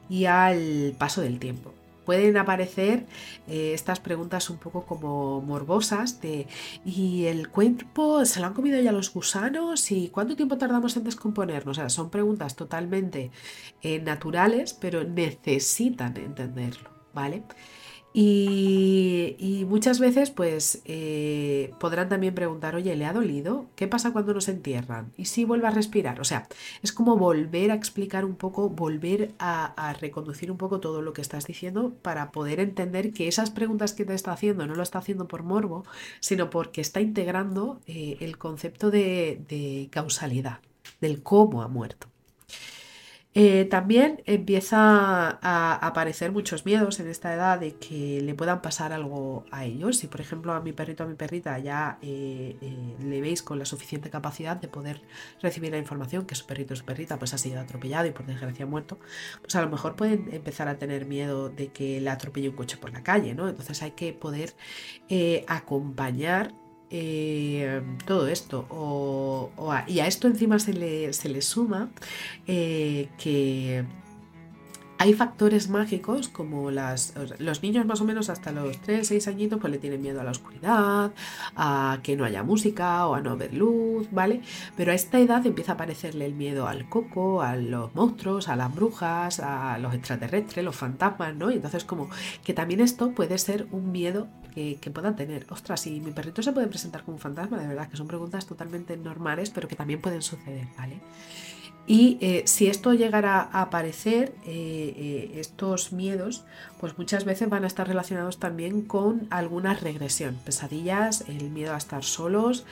y 0.08 0.24
al 0.24 0.94
paso 0.98 1.20
del 1.20 1.38
tiempo 1.38 1.74
pueden 2.04 2.36
aparecer 2.36 3.06
eh, 3.48 3.72
estas 3.74 4.00
preguntas 4.00 4.50
un 4.50 4.58
poco 4.58 4.84
como 4.86 5.40
morbosas 5.40 6.20
de 6.20 6.46
¿y 6.84 7.26
el 7.26 7.48
cuerpo 7.48 8.24
se 8.24 8.40
lo 8.40 8.46
han 8.46 8.54
comido 8.54 8.80
ya 8.80 8.92
los 8.92 9.12
gusanos? 9.12 9.90
¿y 9.90 10.08
cuánto 10.08 10.36
tiempo 10.36 10.58
tardamos 10.58 10.96
en 10.96 11.04
descomponernos? 11.04 11.78
O 11.78 11.80
sea, 11.80 11.88
son 11.88 12.10
preguntas 12.10 12.56
totalmente 12.56 13.30
eh, 13.82 14.00
naturales, 14.00 14.74
pero 14.74 15.04
necesitan 15.04 16.16
entenderlo, 16.16 16.90
¿vale? 17.14 17.42
Y, 18.14 19.64
muchas 19.68 20.00
veces 20.00 20.30
pues 20.30 20.82
eh, 20.84 21.72
podrán 21.80 22.08
también 22.10 22.34
preguntar, 22.34 22.74
oye, 22.74 22.94
¿le 22.94 23.06
ha 23.06 23.12
dolido? 23.12 23.66
¿Qué 23.74 23.88
pasa 23.88 24.12
cuando 24.12 24.34
nos 24.34 24.48
entierran? 24.48 25.12
¿Y 25.16 25.26
si 25.26 25.44
vuelve 25.44 25.66
a 25.68 25.70
respirar? 25.70 26.20
O 26.20 26.24
sea, 26.24 26.46
es 26.82 26.92
como 26.92 27.16
volver 27.16 27.70
a 27.70 27.74
explicar 27.74 28.24
un 28.24 28.34
poco, 28.34 28.68
volver 28.68 29.32
a, 29.38 29.96
reconducir 30.00 30.50
un 30.50 30.58
poco 30.58 30.80
todo 30.80 31.00
lo 31.00 31.12
que 31.12 31.22
estás 31.22 31.46
diciendo 31.46 31.94
para 32.02 32.32
poder 32.32 32.60
entender 32.60 33.12
que 33.12 33.28
esas 33.28 33.50
preguntas 33.50 33.92
que 33.94 34.04
te 34.04 34.14
está 34.14 34.32
haciendo 34.32 34.66
no 34.66 34.74
lo 34.74 34.82
está 34.82 34.98
haciendo 34.98 35.28
por 35.28 35.42
morbo, 35.42 35.84
sino 36.20 36.50
porque 36.50 36.80
está 36.80 37.00
integrando 37.00 37.80
eh, 37.86 38.18
el 38.20 38.36
concepto 38.38 38.90
de 38.90 39.88
causalidad, 39.90 40.60
del 41.00 41.22
cómo 41.22 41.62
ha 41.62 41.68
muerto. 41.68 42.11
Eh, 43.34 43.64
también 43.64 44.22
empieza 44.26 45.38
a 45.40 45.86
aparecer 45.86 46.32
muchos 46.32 46.66
miedos 46.66 47.00
en 47.00 47.08
esta 47.08 47.32
edad 47.32 47.58
de 47.58 47.76
que 47.76 48.20
le 48.20 48.34
puedan 48.34 48.60
pasar 48.60 48.92
algo 48.92 49.46
a 49.50 49.64
ellos. 49.64 49.96
Si 49.98 50.06
por 50.06 50.20
ejemplo 50.20 50.52
a 50.52 50.60
mi 50.60 50.72
perrito 50.72 51.02
o 51.02 51.06
a 51.06 51.08
mi 51.08 51.14
perrita 51.16 51.58
ya 51.58 51.98
eh, 52.02 52.56
eh, 52.60 52.96
le 53.02 53.20
veis 53.22 53.42
con 53.42 53.58
la 53.58 53.64
suficiente 53.64 54.10
capacidad 54.10 54.56
de 54.58 54.68
poder 54.68 55.00
recibir 55.40 55.70
la 55.70 55.78
información 55.78 56.26
que 56.26 56.34
su 56.34 56.44
perrito 56.46 56.74
o 56.74 56.76
su 56.76 56.84
perrita 56.84 57.18
pues 57.18 57.32
ha 57.32 57.38
sido 57.38 57.58
atropellado 57.60 58.06
y 58.06 58.10
por 58.10 58.26
desgracia 58.26 58.66
muerto, 58.66 58.98
pues 59.40 59.56
a 59.56 59.62
lo 59.62 59.70
mejor 59.70 59.96
pueden 59.96 60.28
empezar 60.32 60.68
a 60.68 60.78
tener 60.78 61.06
miedo 61.06 61.48
de 61.48 61.68
que 61.68 62.00
le 62.02 62.10
atropelle 62.10 62.50
un 62.50 62.56
coche 62.56 62.76
por 62.76 62.92
la 62.92 63.02
calle, 63.02 63.34
¿no? 63.34 63.48
Entonces 63.48 63.82
hay 63.82 63.92
que 63.92 64.12
poder 64.12 64.54
acompañar 65.46 66.54
eh, 66.94 67.80
todo 68.04 68.28
esto. 68.28 69.50
y 69.88 70.00
a 70.00 70.06
esto 70.06 70.28
encima 70.28 70.58
se 70.58 70.74
le, 70.74 71.12
se 71.14 71.30
le 71.30 71.40
suma 71.40 71.88
eh, 72.46 73.08
que 73.16 73.82
hay 74.98 75.14
factores 75.14 75.70
mágicos 75.70 76.28
como 76.28 76.70
las, 76.70 77.14
los 77.38 77.62
niños 77.62 77.86
más 77.86 78.02
o 78.02 78.04
menos 78.04 78.28
hasta 78.28 78.52
los 78.52 78.78
3, 78.82 79.08
6 79.08 79.26
añitos 79.26 79.58
pues 79.58 79.72
le 79.72 79.78
tienen 79.78 80.02
miedo 80.02 80.20
a 80.20 80.24
la 80.24 80.32
oscuridad, 80.32 81.12
a 81.56 81.98
que 82.02 82.14
no 82.14 82.26
haya 82.26 82.42
música 82.42 83.06
o 83.06 83.14
a 83.14 83.22
no 83.22 83.38
ver 83.38 83.54
luz, 83.54 84.06
¿vale? 84.12 84.42
Pero 84.76 84.92
a 84.92 84.94
esta 84.94 85.18
edad 85.18 85.44
empieza 85.46 85.72
a 85.72 85.74
aparecerle 85.76 86.26
el 86.26 86.34
miedo 86.34 86.68
al 86.68 86.88
coco, 86.90 87.40
a 87.40 87.56
los 87.56 87.92
monstruos, 87.94 88.48
a 88.48 88.54
las 88.54 88.72
brujas, 88.72 89.40
a 89.40 89.78
los 89.78 89.94
extraterrestres, 89.94 90.62
los 90.62 90.76
fantasmas, 90.76 91.34
¿no? 91.34 91.50
Y 91.50 91.54
entonces 91.54 91.84
como 91.84 92.10
que 92.44 92.52
también 92.52 92.80
esto 92.80 93.12
puede 93.12 93.38
ser 93.38 93.66
un 93.72 93.90
miedo 93.92 94.28
que, 94.52 94.90
puedan 94.92 95.16
tener. 95.16 95.46
Ostras, 95.50 95.80
si 95.80 96.00
mi 96.00 96.12
perrito 96.12 96.42
se 96.42 96.52
puede 96.52 96.68
presentar 96.68 97.02
como 97.02 97.16
un 97.16 97.20
fantasma, 97.20 97.58
de 97.58 97.66
verdad 97.66 97.88
que 97.88 97.96
son 97.96 98.06
preguntas 98.06 98.46
totalmente 98.46 98.96
normales, 98.96 99.50
pero 99.50 99.68
que 99.68 99.76
también 99.76 100.00
pueden 100.00 100.22
suceder, 100.22 100.68
¿vale? 100.76 101.00
Y 101.86 102.18
eh, 102.20 102.44
si 102.46 102.68
esto 102.68 102.94
llegara 102.94 103.40
a 103.40 103.62
aparecer, 103.62 104.34
eh, 104.46 104.94
eh, 104.96 105.40
estos 105.40 105.92
miedos, 105.92 106.44
pues 106.78 106.96
muchas 106.96 107.24
veces 107.24 107.48
van 107.48 107.64
a 107.64 107.66
estar 107.66 107.88
relacionados 107.88 108.38
también 108.38 108.82
con 108.82 109.26
alguna 109.30 109.74
regresión, 109.74 110.38
pesadillas, 110.44 111.24
el 111.28 111.50
miedo 111.50 111.74
a 111.74 111.78
estar 111.78 112.04
solos, 112.04 112.64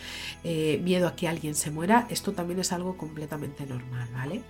miedo 0.44 1.08
a 1.08 1.16
que 1.16 1.26
alguien 1.26 1.56
se 1.56 1.72
muera, 1.72 2.06
esto 2.08 2.32
también 2.32 2.60
es 2.60 2.72
algo 2.72 2.96
completamente 2.96 3.66
normal, 3.66 4.08
¿vale? 4.14 4.42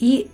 Y, 0.00 0.28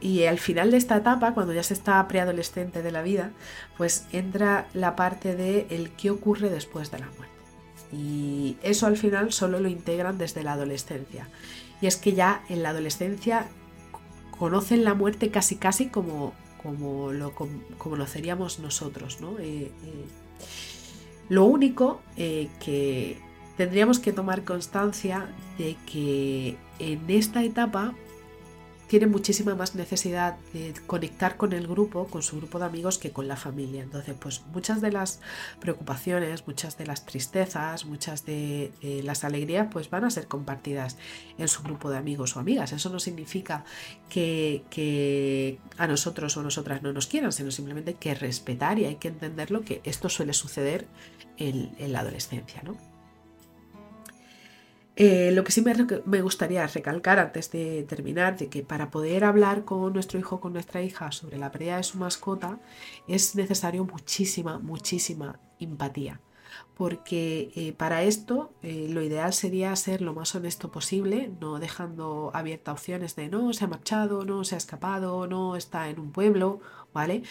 y, 0.00 0.24
al 0.24 0.38
final 0.40 0.72
de 0.72 0.76
esta 0.76 0.96
etapa, 0.96 1.34
cuando 1.34 1.52
ya 1.52 1.62
se 1.62 1.74
está 1.74 2.06
preadolescente 2.08 2.82
de 2.82 2.90
la 2.90 3.02
vida, 3.02 3.30
pues 3.76 4.06
entra 4.12 4.66
la 4.74 4.96
parte 4.96 5.36
de 5.36 5.68
el 5.70 5.90
qué 5.90 6.10
ocurre 6.10 6.50
después 6.50 6.90
de 6.90 6.98
la 6.98 7.06
muerte. 7.06 7.28
Y 7.92 8.56
eso 8.62 8.86
al 8.86 8.96
final 8.96 9.32
solo 9.32 9.60
lo 9.60 9.68
integran 9.68 10.18
desde 10.18 10.42
la 10.42 10.54
adolescencia. 10.54 11.28
Y 11.80 11.86
es 11.86 11.96
que 11.96 12.12
ya 12.12 12.42
en 12.48 12.62
la 12.62 12.70
adolescencia 12.70 13.46
conocen 14.38 14.84
la 14.84 14.94
muerte 14.94 15.30
casi 15.30 15.56
casi 15.56 15.86
como, 15.86 16.32
como 16.62 17.12
lo 17.12 17.32
conoceríamos 17.78 18.58
nosotros. 18.60 19.20
¿no? 19.20 19.38
Eh, 19.38 19.70
eh, 19.84 20.04
lo 21.28 21.44
único 21.44 22.00
eh, 22.16 22.48
que 22.64 23.18
tendríamos 23.56 23.98
que 23.98 24.12
tomar 24.12 24.44
constancia 24.44 25.26
de 25.58 25.76
que 25.90 26.56
en 26.78 27.08
esta 27.08 27.42
etapa 27.42 27.94
tiene 28.88 29.06
muchísima 29.06 29.54
más 29.54 29.74
necesidad 29.74 30.36
de 30.54 30.72
conectar 30.86 31.36
con 31.36 31.52
el 31.52 31.68
grupo, 31.68 32.06
con 32.06 32.22
su 32.22 32.38
grupo 32.38 32.58
de 32.58 32.64
amigos, 32.64 32.98
que 32.98 33.12
con 33.12 33.28
la 33.28 33.36
familia. 33.36 33.82
Entonces, 33.82 34.16
pues 34.18 34.42
muchas 34.52 34.80
de 34.80 34.90
las 34.90 35.20
preocupaciones, 35.60 36.46
muchas 36.46 36.78
de 36.78 36.86
las 36.86 37.04
tristezas, 37.04 37.84
muchas 37.84 38.24
de, 38.24 38.72
las 39.04 39.24
alegrías, 39.24 39.68
pues 39.70 39.90
van 39.90 40.04
a 40.04 40.10
ser 40.10 40.26
compartidas 40.26 40.96
en 41.36 41.48
su 41.48 41.62
grupo 41.62 41.90
de 41.90 41.98
amigos 41.98 42.36
o 42.36 42.40
amigas. 42.40 42.72
Eso 42.72 42.88
no 42.88 42.98
significa 42.98 43.64
que, 44.08 45.58
a 45.76 45.86
nosotros 45.86 46.36
o 46.38 46.42
nosotras 46.42 46.82
no 46.82 46.92
nos 46.92 47.06
quieran, 47.06 47.32
sino 47.32 47.50
simplemente 47.50 47.94
que 47.94 48.14
respetar 48.14 48.78
y 48.78 48.86
hay 48.86 48.96
que 48.96 49.08
entenderlo 49.08 49.62
que 49.62 49.82
esto 49.84 50.08
suele 50.08 50.32
suceder 50.32 50.86
en, 51.36 51.70
en 51.78 51.92
la 51.92 52.00
adolescencia, 52.00 52.62
¿no? 52.62 52.87
Eh, 55.00 55.30
lo 55.32 55.44
que 55.44 55.52
sí 55.52 55.62
me, 55.62 56.22
gustaría 56.22 56.66
recalcar 56.66 57.20
antes 57.20 57.52
de 57.52 57.84
terminar, 57.84 58.36
de 58.36 58.48
que 58.48 58.64
para 58.64 58.90
poder 58.90 59.22
hablar 59.22 59.64
con 59.64 59.92
nuestro 59.92 60.18
hijo 60.18 60.40
con 60.40 60.52
nuestra 60.52 60.82
hija 60.82 61.12
sobre 61.12 61.38
la 61.38 61.52
pérdida 61.52 61.76
de 61.76 61.84
su 61.84 61.98
mascota, 61.98 62.58
es 63.06 63.36
necesario 63.36 63.84
muchísima, 63.84 64.58
muchísima 64.58 65.38
empatía. 65.60 66.20
Porque 66.76 67.52
eh, 67.54 67.72
para 67.74 68.02
esto 68.02 68.52
eh, 68.62 68.88
lo 68.90 69.00
ideal 69.00 69.32
sería 69.32 69.76
ser 69.76 70.02
lo 70.02 70.14
más 70.14 70.34
honesto 70.34 70.72
posible, 70.72 71.30
no 71.40 71.60
dejando 71.60 72.32
abiertas 72.34 72.72
opciones 72.72 73.14
de 73.14 73.28
no 73.28 73.52
se 73.52 73.64
ha 73.64 73.68
marchado, 73.68 74.24
no 74.24 74.42
se 74.42 74.56
ha 74.56 74.58
escapado, 74.58 75.28
no 75.28 75.54
está 75.54 75.90
en 75.90 76.00
un 76.00 76.10
pueblo, 76.10 76.60
¿vale? 76.92 77.22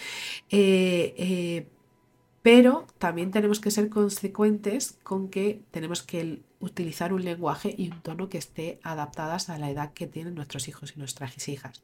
pero 2.40 2.86
también 2.96 3.30
tenemos 3.30 3.60
que 3.60 3.70
ser 3.70 3.90
consecuentes 3.90 4.98
con 5.02 5.28
que 5.28 5.60
tenemos 5.70 6.02
que 6.02 6.40
utilizar 6.60 7.12
un 7.12 7.24
lenguaje 7.24 7.74
y 7.76 7.90
un 7.90 8.00
tono 8.00 8.28
que 8.28 8.38
esté 8.38 8.80
adaptadas 8.82 9.48
a 9.48 9.58
la 9.58 9.70
edad 9.70 9.92
que 9.92 10.06
tienen 10.06 10.34
nuestros 10.34 10.68
hijos 10.68 10.92
y 10.94 10.98
nuestras 10.98 11.48
hijas. 11.48 11.82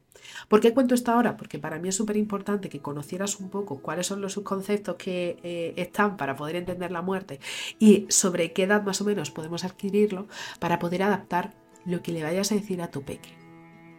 ¿Por 0.49 0.61
qué 0.61 0.75
cuento 0.75 0.95
esto 0.95 1.13
ahora? 1.13 1.37
Porque 1.37 1.59
para 1.59 1.79
mí 1.79 1.89
es 1.89 1.97
súper 1.97 2.17
importante 2.17 2.69
que 2.69 2.81
conocieras 2.81 3.39
un 3.39 3.51
poco 3.51 3.81
cuáles 3.81 4.07
son 4.07 4.21
los 4.21 4.33
subconceptos 4.33 4.97
que 4.97 5.39
eh, 5.43 5.75
están 5.77 6.17
para 6.17 6.35
poder 6.35 6.57
entender 6.57 6.91
la 6.91 7.03
muerte 7.03 7.41
y 7.79 8.07
sobre 8.09 8.53
qué 8.53 8.65
edad 8.65 8.83
más 8.83 9.01
o 9.01 9.05
menos 9.05 9.31
podemos 9.31 9.65
adquirirlo 9.65 10.27
para 10.59 10.79
poder 10.79 11.03
adaptar 11.03 11.55
lo 11.85 12.03
que 12.03 12.13
le 12.13 12.23
vayas 12.23 12.51
a 12.51 12.55
decir 12.57 12.83
a 12.83 12.91
tu 12.91 13.03
peque, 13.03 13.31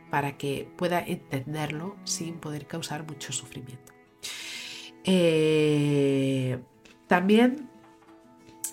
para 0.09 0.37
que 0.37 0.67
pueda 0.75 0.99
entenderlo 0.99 1.95
sin 2.03 2.39
poder 2.39 2.67
causar 2.67 3.05
mucho 3.05 3.31
sufrimiento. 3.31 3.93
Eh, 5.03 6.59
también 7.07 7.69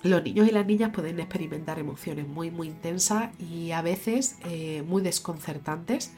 los 0.02 0.22
niños 0.24 0.48
y 0.48 0.50
las 0.50 0.66
niñas 0.66 0.90
pueden 0.92 1.20
experimentar 1.20 1.78
emociones 1.78 2.26
muy 2.26 2.50
muy 2.50 2.68
intensas 2.68 3.30
y 3.38 3.70
a 3.70 3.82
veces 3.82 4.36
eh, 4.44 4.82
muy 4.86 5.02
desconcertantes 5.02 6.12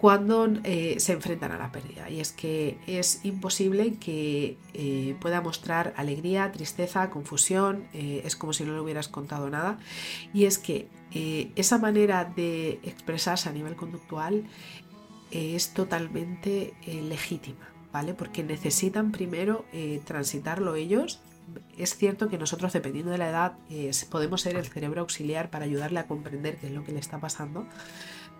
cuando 0.00 0.48
eh, 0.64 0.96
se 0.98 1.12
enfrentan 1.12 1.52
a 1.52 1.58
la 1.58 1.72
pérdida. 1.72 2.08
Y 2.08 2.20
es 2.20 2.32
que 2.32 2.78
es 2.86 3.24
imposible 3.24 3.94
que 3.94 4.58
eh, 4.74 5.16
pueda 5.20 5.40
mostrar 5.40 5.92
alegría, 5.96 6.52
tristeza, 6.52 7.10
confusión, 7.10 7.86
es 7.92 8.36
como 8.36 8.52
si 8.52 8.64
no 8.64 8.74
le 8.74 8.80
hubieras 8.80 9.08
contado 9.08 9.50
nada. 9.50 9.78
Y 10.32 10.44
es 10.44 10.58
que 10.58 10.88
esa 11.56 11.78
manera 11.78 12.24
de 12.24 12.78
expresarse 12.82 13.48
a 13.48 13.52
nivel 13.52 13.74
conductual 13.74 14.44
es 15.30 15.72
totalmente 15.72 16.74
legítima, 16.84 17.68
¿vale? 17.92 18.12
Porque 18.12 18.42
necesitan 18.42 19.12
primero 19.12 19.64
transitarlo 20.04 20.74
ellos 20.74 21.20
es 21.76 21.96
cierto 21.96 22.28
que 22.28 22.38
nosotros, 22.38 22.72
dependiendo 22.72 23.10
de 23.10 23.18
la 23.18 23.28
edad, 23.28 23.52
podemos 24.10 24.40
ser 24.40 24.56
el 24.56 24.66
cerebro 24.66 25.02
auxiliar 25.02 25.50
para 25.50 25.64
ayudarle 25.64 26.00
a 26.00 26.06
comprender 26.06 26.56
qué 26.56 26.66
es 26.68 26.72
lo 26.72 26.84
que 26.84 26.92
le 26.92 27.00
está 27.00 27.20
pasando, 27.20 27.66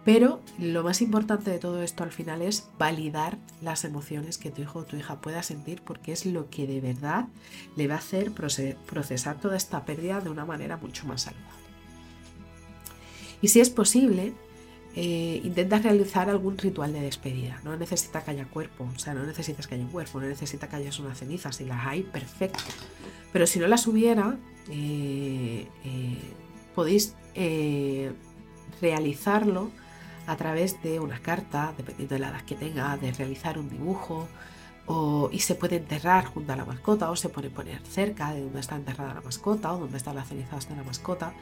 Pero 0.07 0.41
lo 0.61 0.85
más 0.85 1.03
importante 1.03 1.51
de 1.51 1.59
todo 1.59 1.83
esto 1.83 2.05
al 2.05 2.13
final 2.13 2.41
es 2.41 2.69
validar 2.79 3.39
las 3.61 3.85
emociones 3.85 4.39
que 4.39 4.53
tu 4.53 4.63
hijo 4.63 4.79
o 4.79 4.85
tu 4.85 4.97
hija 4.97 5.21
pueda 5.21 5.43
sentir 5.43 5.83
porque 5.83 6.13
es 6.13 6.27
lo 6.27 6.49
que 6.49 6.69
de 6.69 6.81
verdad 6.81 7.27
le 7.75 7.89
va 7.89 7.95
a 7.95 7.99
hacer 7.99 8.31
procesar 8.31 9.41
toda 9.41 9.57
esta 9.57 9.85
pérdida 9.85 10.21
de 10.21 10.31
una 10.31 10.45
manera 10.45 10.77
mucho 10.77 11.09
más 11.09 11.23
saludable. 11.23 11.51
Y 13.43 13.49
si 13.49 13.59
es 13.59 13.69
posible, 13.69 14.33
eh, 14.99 15.43
intenta 15.45 15.79
realizar 15.79 16.31
algún 16.31 16.57
ritual 16.57 16.91
de 16.95 17.01
despedida. 17.01 17.61
No 17.65 17.77
necesita 17.77 18.25
que 18.25 18.31
haya 18.31 18.47
cuerpo, 18.47 18.89
o 18.95 18.99
sea, 18.99 19.13
no 19.13 19.25
necesitas 19.25 19.67
que 19.67 19.75
haya 19.75 19.85
un 19.85 19.91
cuerpo, 19.91 20.21
no 20.21 20.27
necesita 20.27 20.71
que 20.71 20.77
haya 20.77 20.91
unas 20.99 21.19
cenizas. 21.19 21.55
Si 21.57 21.67
las 21.67 21.87
hay, 21.87 22.03
perfecto. 22.03 22.65
Pero 23.31 23.47
si 23.47 23.59
no 23.59 23.67
las 23.69 23.87
hubiera, 23.87 24.39
eh, 24.71 25.69
eh, 25.85 26.19
podéis 26.75 27.15
realizarlo 28.81 29.71
a 30.27 30.37
través 30.37 30.83
de 30.83 30.99
una 30.99 31.21
carta, 31.21 31.75
dependiendo 31.77 32.15
de 32.15 32.19
la 32.19 32.29
edad 32.31 32.41
que 32.43 32.55
tenga, 32.55 32.97
de 32.97 33.13
realizar 33.13 33.59
un 33.59 33.69
dibujo, 33.69 34.27
o, 34.87 35.29
y 35.31 35.41
se 35.41 35.57
puede 35.57 35.77
enterrar 35.77 36.25
junto 36.25 36.55
a 36.55 36.57
la 36.57 36.65
mascota, 36.65 37.11
o 37.11 37.17
se 37.17 37.29
puede 37.29 37.51
poner 37.51 37.83
cerca 37.83 38.33
de 38.33 38.41
donde 38.41 38.61
está 38.61 38.77
enterrada 38.77 39.13
la 39.13 39.21
mascota, 39.21 39.75
o 39.75 39.79
donde 39.81 39.99
están 39.99 40.15
las 40.17 40.29
cenizas 40.29 40.69
de 40.71 40.77
la 40.77 40.85
mascota, 40.85 41.35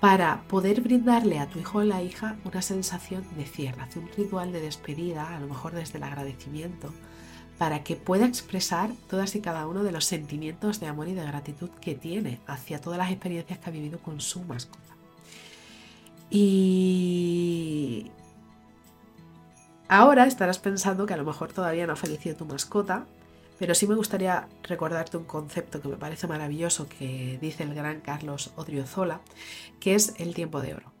para 0.00 0.42
poder 0.48 0.82
brindarle 0.82 1.38
a 1.38 1.48
tu 1.48 1.58
hijo 1.58 1.78
o 1.78 1.84
la 1.84 2.02
hija 2.02 2.36
una 2.44 2.62
sensación 2.62 3.24
de 3.36 3.44
cierre, 3.44 3.82
hacer 3.82 4.02
un 4.02 4.10
ritual 4.16 4.52
de 4.52 4.60
despedida, 4.60 5.34
a 5.34 5.40
lo 5.40 5.48
mejor 5.48 5.72
desde 5.72 5.98
el 5.98 6.04
agradecimiento, 6.04 6.92
para 7.58 7.82
que 7.82 7.96
pueda 7.96 8.26
expresar 8.26 8.90
todas 9.08 9.34
y 9.34 9.40
cada 9.40 9.66
uno 9.66 9.82
de 9.82 9.92
los 9.92 10.04
sentimientos 10.04 10.80
de 10.80 10.88
amor 10.88 11.08
y 11.08 11.14
de 11.14 11.24
gratitud 11.24 11.70
que 11.80 11.94
tiene 11.94 12.40
hacia 12.46 12.80
todas 12.80 12.98
las 12.98 13.10
experiencias 13.10 13.58
que 13.58 13.70
ha 13.70 13.72
vivido 13.72 13.98
con 13.98 14.20
su 14.20 14.42
mascota. 14.42 14.94
Y 16.28 18.10
ahora 19.88 20.26
estarás 20.26 20.58
pensando 20.58 21.06
que 21.06 21.14
a 21.14 21.16
lo 21.16 21.24
mejor 21.24 21.52
todavía 21.52 21.86
no 21.86 21.94
ha 21.94 21.96
fallecido 21.96 22.36
tu 22.36 22.44
mascota, 22.44 23.06
pero 23.58 23.74
sí 23.74 23.86
me 23.86 23.94
gustaría 23.94 24.48
recordarte 24.62 25.16
un 25.16 25.24
concepto 25.24 25.80
que 25.80 25.88
me 25.88 25.96
parece 25.96 26.26
maravilloso 26.26 26.88
que 26.88 27.38
dice 27.40 27.62
el 27.62 27.74
gran 27.74 28.00
Carlos 28.00 28.52
Odriozola, 28.56 29.20
que 29.80 29.94
es 29.94 30.14
el 30.18 30.34
tiempo 30.34 30.60
de 30.60 30.74
oro. 30.74 30.92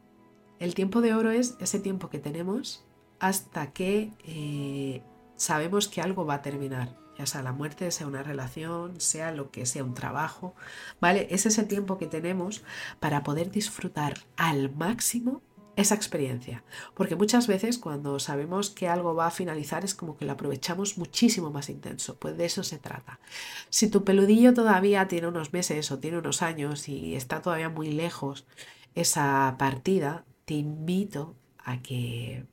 El 0.58 0.74
tiempo 0.74 1.00
de 1.00 1.14
oro 1.14 1.30
es 1.30 1.56
ese 1.60 1.78
tiempo 1.80 2.08
que 2.08 2.18
tenemos 2.18 2.84
hasta 3.18 3.72
que 3.72 4.12
eh, 4.24 5.02
sabemos 5.36 5.88
que 5.88 6.00
algo 6.00 6.24
va 6.24 6.34
a 6.34 6.42
terminar, 6.42 6.96
ya 7.18 7.26
sea 7.26 7.42
la 7.42 7.52
muerte, 7.52 7.90
sea 7.90 8.06
una 8.06 8.22
relación, 8.22 9.00
sea 9.00 9.32
lo 9.32 9.50
que 9.50 9.66
sea 9.66 9.84
un 9.84 9.94
trabajo, 9.94 10.54
¿vale? 11.00 11.28
Es 11.30 11.46
ese 11.46 11.64
tiempo 11.64 11.98
que 11.98 12.06
tenemos 12.06 12.64
para 13.00 13.22
poder 13.22 13.50
disfrutar 13.50 14.14
al 14.36 14.74
máximo 14.74 15.42
esa 15.76 15.94
experiencia. 15.94 16.64
Porque 16.94 17.16
muchas 17.16 17.46
veces 17.46 17.78
cuando 17.78 18.18
sabemos 18.18 18.70
que 18.70 18.88
algo 18.88 19.14
va 19.14 19.26
a 19.26 19.30
finalizar 19.30 19.84
es 19.84 19.94
como 19.94 20.16
que 20.16 20.24
lo 20.24 20.32
aprovechamos 20.32 20.98
muchísimo 20.98 21.50
más 21.50 21.68
intenso. 21.68 22.16
Pues 22.16 22.36
de 22.36 22.46
eso 22.46 22.62
se 22.62 22.78
trata. 22.78 23.20
Si 23.68 23.88
tu 23.88 24.02
peludillo 24.02 24.54
todavía 24.54 25.06
tiene 25.06 25.28
unos 25.28 25.52
meses 25.52 25.92
o 25.92 25.98
tiene 25.98 26.18
unos 26.18 26.42
años 26.42 26.88
y 26.88 27.14
está 27.14 27.42
todavía 27.42 27.68
muy 27.68 27.92
lejos 27.92 28.46
esa 28.94 29.54
partida, 29.58 30.24
te 30.46 30.54
invito 30.54 31.34
a 31.58 31.82
que, 31.82 32.46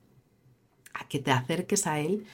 a 0.94 1.08
que 1.08 1.20
te 1.20 1.32
acerques 1.32 1.88
a 1.88 2.00
él 2.00 2.26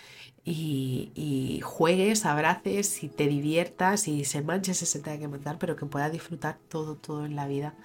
y, 0.43 1.62
juegues, 1.63 2.25
abraces 2.25 3.03
y 3.03 3.10
te 3.10 3.27
diviertas 3.27 4.08
y 4.08 4.25
se 4.25 4.41
manches 4.41 4.77
se 4.77 5.00
tenga 5.00 5.19
que 5.19 5.27
mandar, 5.27 5.60
pero 5.60 5.75
que 5.75 5.86
pueda 5.86 6.10
disfrutar 6.10 6.58
todo, 6.69 6.96
todo 6.96 7.25
en 7.25 7.36
la 7.36 7.48
vida 7.48 7.75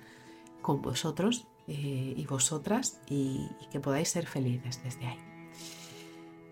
con 0.63 0.81
vosotros 0.81 1.47
eh, 1.67 2.13
y 2.15 2.27
vosotras 2.27 3.01
y, 3.09 3.49
que 3.73 3.81
podáis 3.81 4.11
ser 4.11 4.27
felices 4.27 4.83
desde 4.85 5.07
ahí. 5.07 5.19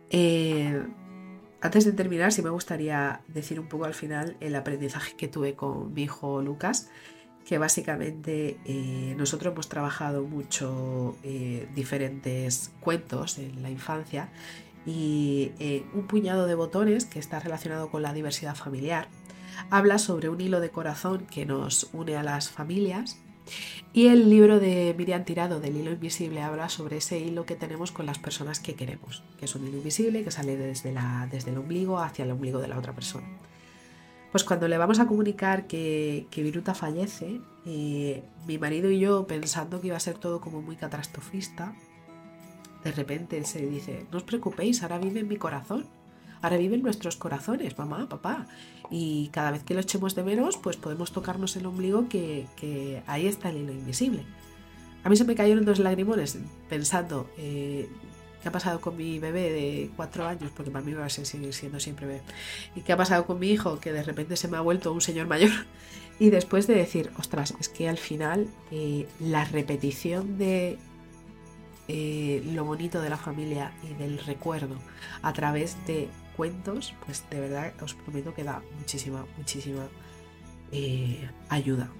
Eh, 0.08 0.82
antes 1.60 1.84
de 1.84 1.92
terminar, 1.92 2.32
sí 2.32 2.40
me 2.40 2.48
gustaría 2.48 3.20
decir 3.28 3.60
un 3.60 3.66
poco 3.66 3.84
al 3.84 3.92
final 3.92 4.38
el 4.40 4.54
aprendizaje 4.56 5.14
que 5.14 5.28
tuve 5.28 5.54
con 5.54 5.92
mi 5.92 6.04
hijo 6.04 6.40
Lucas, 6.40 6.88
que 7.44 7.58
básicamente 7.58 8.58
eh, 8.64 9.14
nosotros 9.18 9.52
hemos 9.52 9.68
trabajado 9.68 10.22
mucho 10.22 11.16
diferentes 11.74 12.72
cuentos 12.80 13.36
en 13.38 13.62
la 13.62 13.70
infancia 13.70 14.30
y 14.86 15.52
un 15.92 16.06
puñado 16.06 16.46
de 16.46 16.54
botones 16.54 17.04
que 17.04 17.18
está 17.18 17.38
relacionado 17.38 17.90
con 17.90 18.00
la 18.00 18.14
diversidad 18.14 18.54
familiar. 18.54 19.08
Habla 19.70 19.98
sobre 19.98 20.30
un 20.30 20.40
hilo 20.40 20.60
de 20.60 20.70
corazón 20.70 21.26
que 21.26 21.44
nos 21.44 21.90
une 21.92 22.16
a 22.16 22.22
las 22.22 22.50
familias 22.50 23.18
y 23.92 24.06
el 24.06 24.30
libro 24.30 24.58
de 24.58 24.94
Miriam 24.96 25.24
Tirado 25.24 25.60
del 25.60 25.76
hilo 25.76 25.92
invisible 25.92 26.40
habla 26.40 26.68
sobre 26.68 26.96
ese 26.96 27.18
hilo 27.18 27.44
que 27.44 27.56
tenemos 27.56 27.92
con 27.92 28.06
las 28.06 28.18
personas 28.18 28.58
que 28.58 28.74
queremos, 28.74 29.22
que 29.38 29.44
es 29.44 29.54
un 29.54 29.66
hilo 29.66 29.78
invisible 29.78 30.24
que 30.24 30.30
sale 30.30 30.56
desde, 30.56 30.92
la, 30.92 31.28
desde 31.30 31.50
el 31.50 31.58
ombligo 31.58 31.98
hacia 31.98 32.24
el 32.24 32.30
ombligo 32.30 32.58
de 32.58 32.68
la 32.68 32.78
otra 32.78 32.94
persona. 32.94 33.26
Pues 34.30 34.44
cuando 34.44 34.66
le 34.66 34.78
vamos 34.78 34.98
a 34.98 35.06
comunicar 35.06 35.66
que, 35.66 36.26
que 36.30 36.42
Viruta 36.42 36.74
fallece, 36.74 37.42
eh, 37.66 38.22
mi 38.46 38.56
marido 38.58 38.90
y 38.90 38.98
yo 38.98 39.26
pensando 39.26 39.80
que 39.80 39.88
iba 39.88 39.96
a 39.96 40.00
ser 40.00 40.16
todo 40.16 40.40
como 40.40 40.62
muy 40.62 40.76
catastrofista, 40.76 41.74
de 42.82 42.92
repente 42.92 43.44
se 43.44 43.66
dice, 43.66 44.06
no 44.10 44.16
os 44.18 44.24
preocupéis, 44.24 44.82
ahora 44.82 44.98
vive 44.98 45.20
en 45.20 45.28
mi 45.28 45.36
corazón 45.36 45.86
ahora 46.42 46.56
vive 46.58 46.76
nuestros 46.76 47.16
corazones, 47.16 47.78
mamá, 47.78 48.08
papá. 48.08 48.46
Y 48.90 49.28
cada 49.32 49.52
vez 49.52 49.62
que 49.62 49.74
lo 49.74 49.80
echemos 49.80 50.14
de 50.14 50.22
menos, 50.22 50.58
pues 50.58 50.76
podemos 50.76 51.12
tocarnos 51.12 51.56
el 51.56 51.64
ombligo 51.64 52.08
que, 52.08 53.02
ahí 53.06 53.26
está 53.26 53.48
el 53.48 53.58
hilo 53.58 53.72
invisible. 53.72 54.24
A 55.04 55.08
mí 55.08 55.16
se 55.16 55.24
me 55.24 55.34
cayeron 55.34 55.64
dos 55.64 55.78
lagrimones 55.78 56.38
pensando 56.68 57.28
eh, 57.38 57.88
qué 58.42 58.48
ha 58.48 58.52
pasado 58.52 58.80
con 58.80 58.96
mi 58.96 59.18
bebé 59.18 59.50
de 59.50 59.90
cuatro 59.96 60.26
años, 60.26 60.50
porque 60.54 60.70
para 60.70 60.84
mí 60.84 60.92
va 60.92 61.06
a 61.06 61.08
seguir 61.08 61.54
siendo 61.54 61.80
siempre 61.80 62.06
bebé, 62.06 62.22
y 62.76 62.82
qué 62.82 62.92
ha 62.92 62.96
pasado 62.96 63.24
con 63.24 63.38
mi 63.38 63.48
hijo, 63.48 63.80
que 63.80 63.92
de 63.92 64.02
repente 64.02 64.36
se 64.36 64.48
me 64.48 64.56
ha 64.56 64.60
vuelto 64.60 64.92
un 64.92 65.00
señor 65.00 65.26
mayor. 65.26 65.50
Y 66.18 66.30
después 66.30 66.66
de 66.66 66.74
decir, 66.74 67.10
ostras, 67.18 67.54
es 67.58 67.68
que 67.68 67.88
al 67.88 67.98
final 67.98 68.46
eh, 68.70 69.08
la 69.18 69.44
repetición 69.44 70.38
de 70.38 70.78
eh, 71.88 72.42
lo 72.52 72.64
bonito 72.64 73.00
de 73.00 73.10
la 73.10 73.16
familia 73.16 73.72
y 73.82 73.94
del 73.94 74.18
recuerdo 74.18 74.76
a 75.22 75.32
través 75.32 75.76
de 75.86 76.08
cuentos, 76.36 76.94
pues 77.04 77.24
de 77.30 77.40
verdad 77.40 77.72
os 77.82 77.94
prometo 77.94 78.34
que 78.34 78.44
da 78.44 78.62
muchísima, 78.78 79.26
muchísima 79.36 79.88
eh, 80.72 81.28
ayuda. 81.48 81.90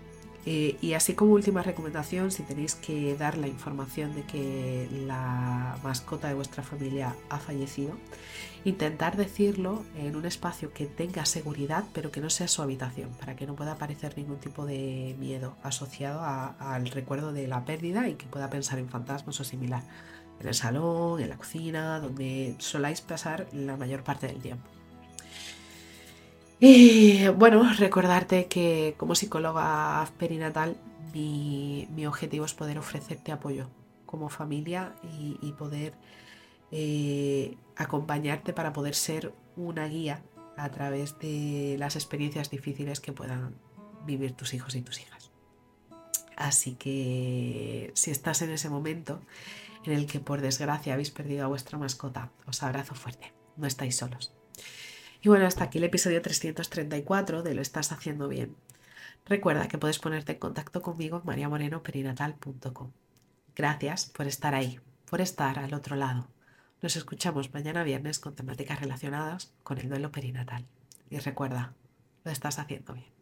Eh, 0.44 0.76
y 0.80 0.94
así 0.94 1.14
como 1.14 1.32
última 1.32 1.62
recomendación, 1.62 2.32
si 2.32 2.42
tenéis 2.42 2.74
que 2.74 3.16
dar 3.16 3.38
la 3.38 3.46
información 3.46 4.12
de 4.14 4.22
que 4.22 4.88
la 5.06 5.78
mascota 5.84 6.26
de 6.26 6.34
vuestra 6.34 6.64
familia 6.64 7.14
ha 7.28 7.38
fallecido, 7.38 7.92
intentar 8.64 9.16
decirlo 9.16 9.84
en 9.96 10.16
un 10.16 10.24
espacio 10.24 10.72
que 10.72 10.86
tenga 10.86 11.26
seguridad, 11.26 11.84
pero 11.92 12.10
que 12.10 12.20
no 12.20 12.28
sea 12.28 12.48
su 12.48 12.60
habitación, 12.60 13.10
para 13.20 13.36
que 13.36 13.46
no 13.46 13.54
pueda 13.54 13.72
aparecer 13.72 14.16
ningún 14.18 14.38
tipo 14.38 14.66
de 14.66 15.14
miedo 15.20 15.54
asociado 15.62 16.22
al 16.24 16.88
recuerdo 16.88 17.32
de 17.32 17.46
la 17.46 17.64
pérdida 17.64 18.08
y 18.08 18.14
que 18.14 18.26
pueda 18.26 18.50
pensar 18.50 18.80
en 18.80 18.88
fantasmas 18.88 19.38
o 19.38 19.44
similar 19.44 19.82
en 20.40 20.48
el 20.48 20.54
salón, 20.54 21.20
en 21.20 21.28
la 21.28 21.36
cocina, 21.36 22.00
donde 22.00 22.56
soláis 22.58 23.00
pasar 23.00 23.46
la 23.52 23.76
mayor 23.76 24.02
parte 24.02 24.26
del 24.26 24.38
tiempo. 24.38 24.68
Y 26.60 27.26
bueno, 27.28 27.68
recordarte 27.76 28.46
que 28.46 28.94
como 28.96 29.16
psicóloga 29.16 30.08
perinatal 30.16 30.76
mi, 31.12 32.06
objetivo 32.06 32.44
es 32.44 32.54
poder 32.54 32.78
ofrecerte 32.78 33.32
apoyo 33.32 33.68
como 34.06 34.28
familia 34.28 34.94
y, 35.18 35.52
poder 35.52 35.94
eh, 36.70 37.56
acompañarte 37.76 38.52
para 38.52 38.72
poder 38.72 38.94
ser 38.94 39.32
una 39.56 39.86
guía 39.86 40.22
a 40.56 40.70
través 40.70 41.18
de 41.18 41.76
las 41.78 41.96
experiencias 41.96 42.50
difíciles 42.50 43.00
que 43.00 43.12
puedan 43.12 43.56
vivir 44.06 44.32
tus 44.32 44.54
hijos 44.54 44.74
y 44.74 44.82
tus 44.82 45.00
hijas. 45.00 45.30
Así 46.36 46.74
que 46.74 47.90
si 47.94 48.10
estás 48.10 48.42
en 48.42 48.50
ese 48.50 48.68
momento 48.68 49.20
en 49.84 49.92
el 49.92 50.06
que 50.06 50.20
por 50.20 50.40
desgracia 50.40 50.94
habéis 50.94 51.10
perdido 51.10 51.44
a 51.44 51.48
vuestra 51.48 51.78
mascota. 51.78 52.30
Os 52.46 52.62
abrazo 52.62 52.94
fuerte, 52.94 53.32
no 53.56 53.66
estáis 53.66 53.96
solos. 53.96 54.34
Y 55.20 55.28
bueno, 55.28 55.46
hasta 55.46 55.64
aquí 55.64 55.78
el 55.78 55.84
episodio 55.84 56.20
334 56.20 57.42
de 57.42 57.54
Lo 57.54 57.62
estás 57.62 57.92
haciendo 57.92 58.28
bien. 58.28 58.56
Recuerda 59.24 59.68
que 59.68 59.78
puedes 59.78 59.98
ponerte 59.98 60.32
en 60.32 60.38
contacto 60.38 60.82
conmigo 60.82 61.18
en 61.18 61.26
mariamorenoperinatal.com. 61.26 62.90
Gracias 63.54 64.06
por 64.06 64.26
estar 64.26 64.54
ahí, 64.54 64.80
por 65.08 65.20
estar 65.20 65.58
al 65.58 65.74
otro 65.74 65.94
lado. 65.96 66.28
Nos 66.80 66.96
escuchamos 66.96 67.54
mañana 67.54 67.84
viernes 67.84 68.18
con 68.18 68.34
temáticas 68.34 68.80
relacionadas 68.80 69.54
con 69.62 69.78
el 69.78 69.88
duelo 69.88 70.10
perinatal. 70.10 70.66
Y 71.10 71.18
recuerda, 71.18 71.74
lo 72.24 72.32
estás 72.32 72.58
haciendo 72.58 72.94
bien. 72.94 73.21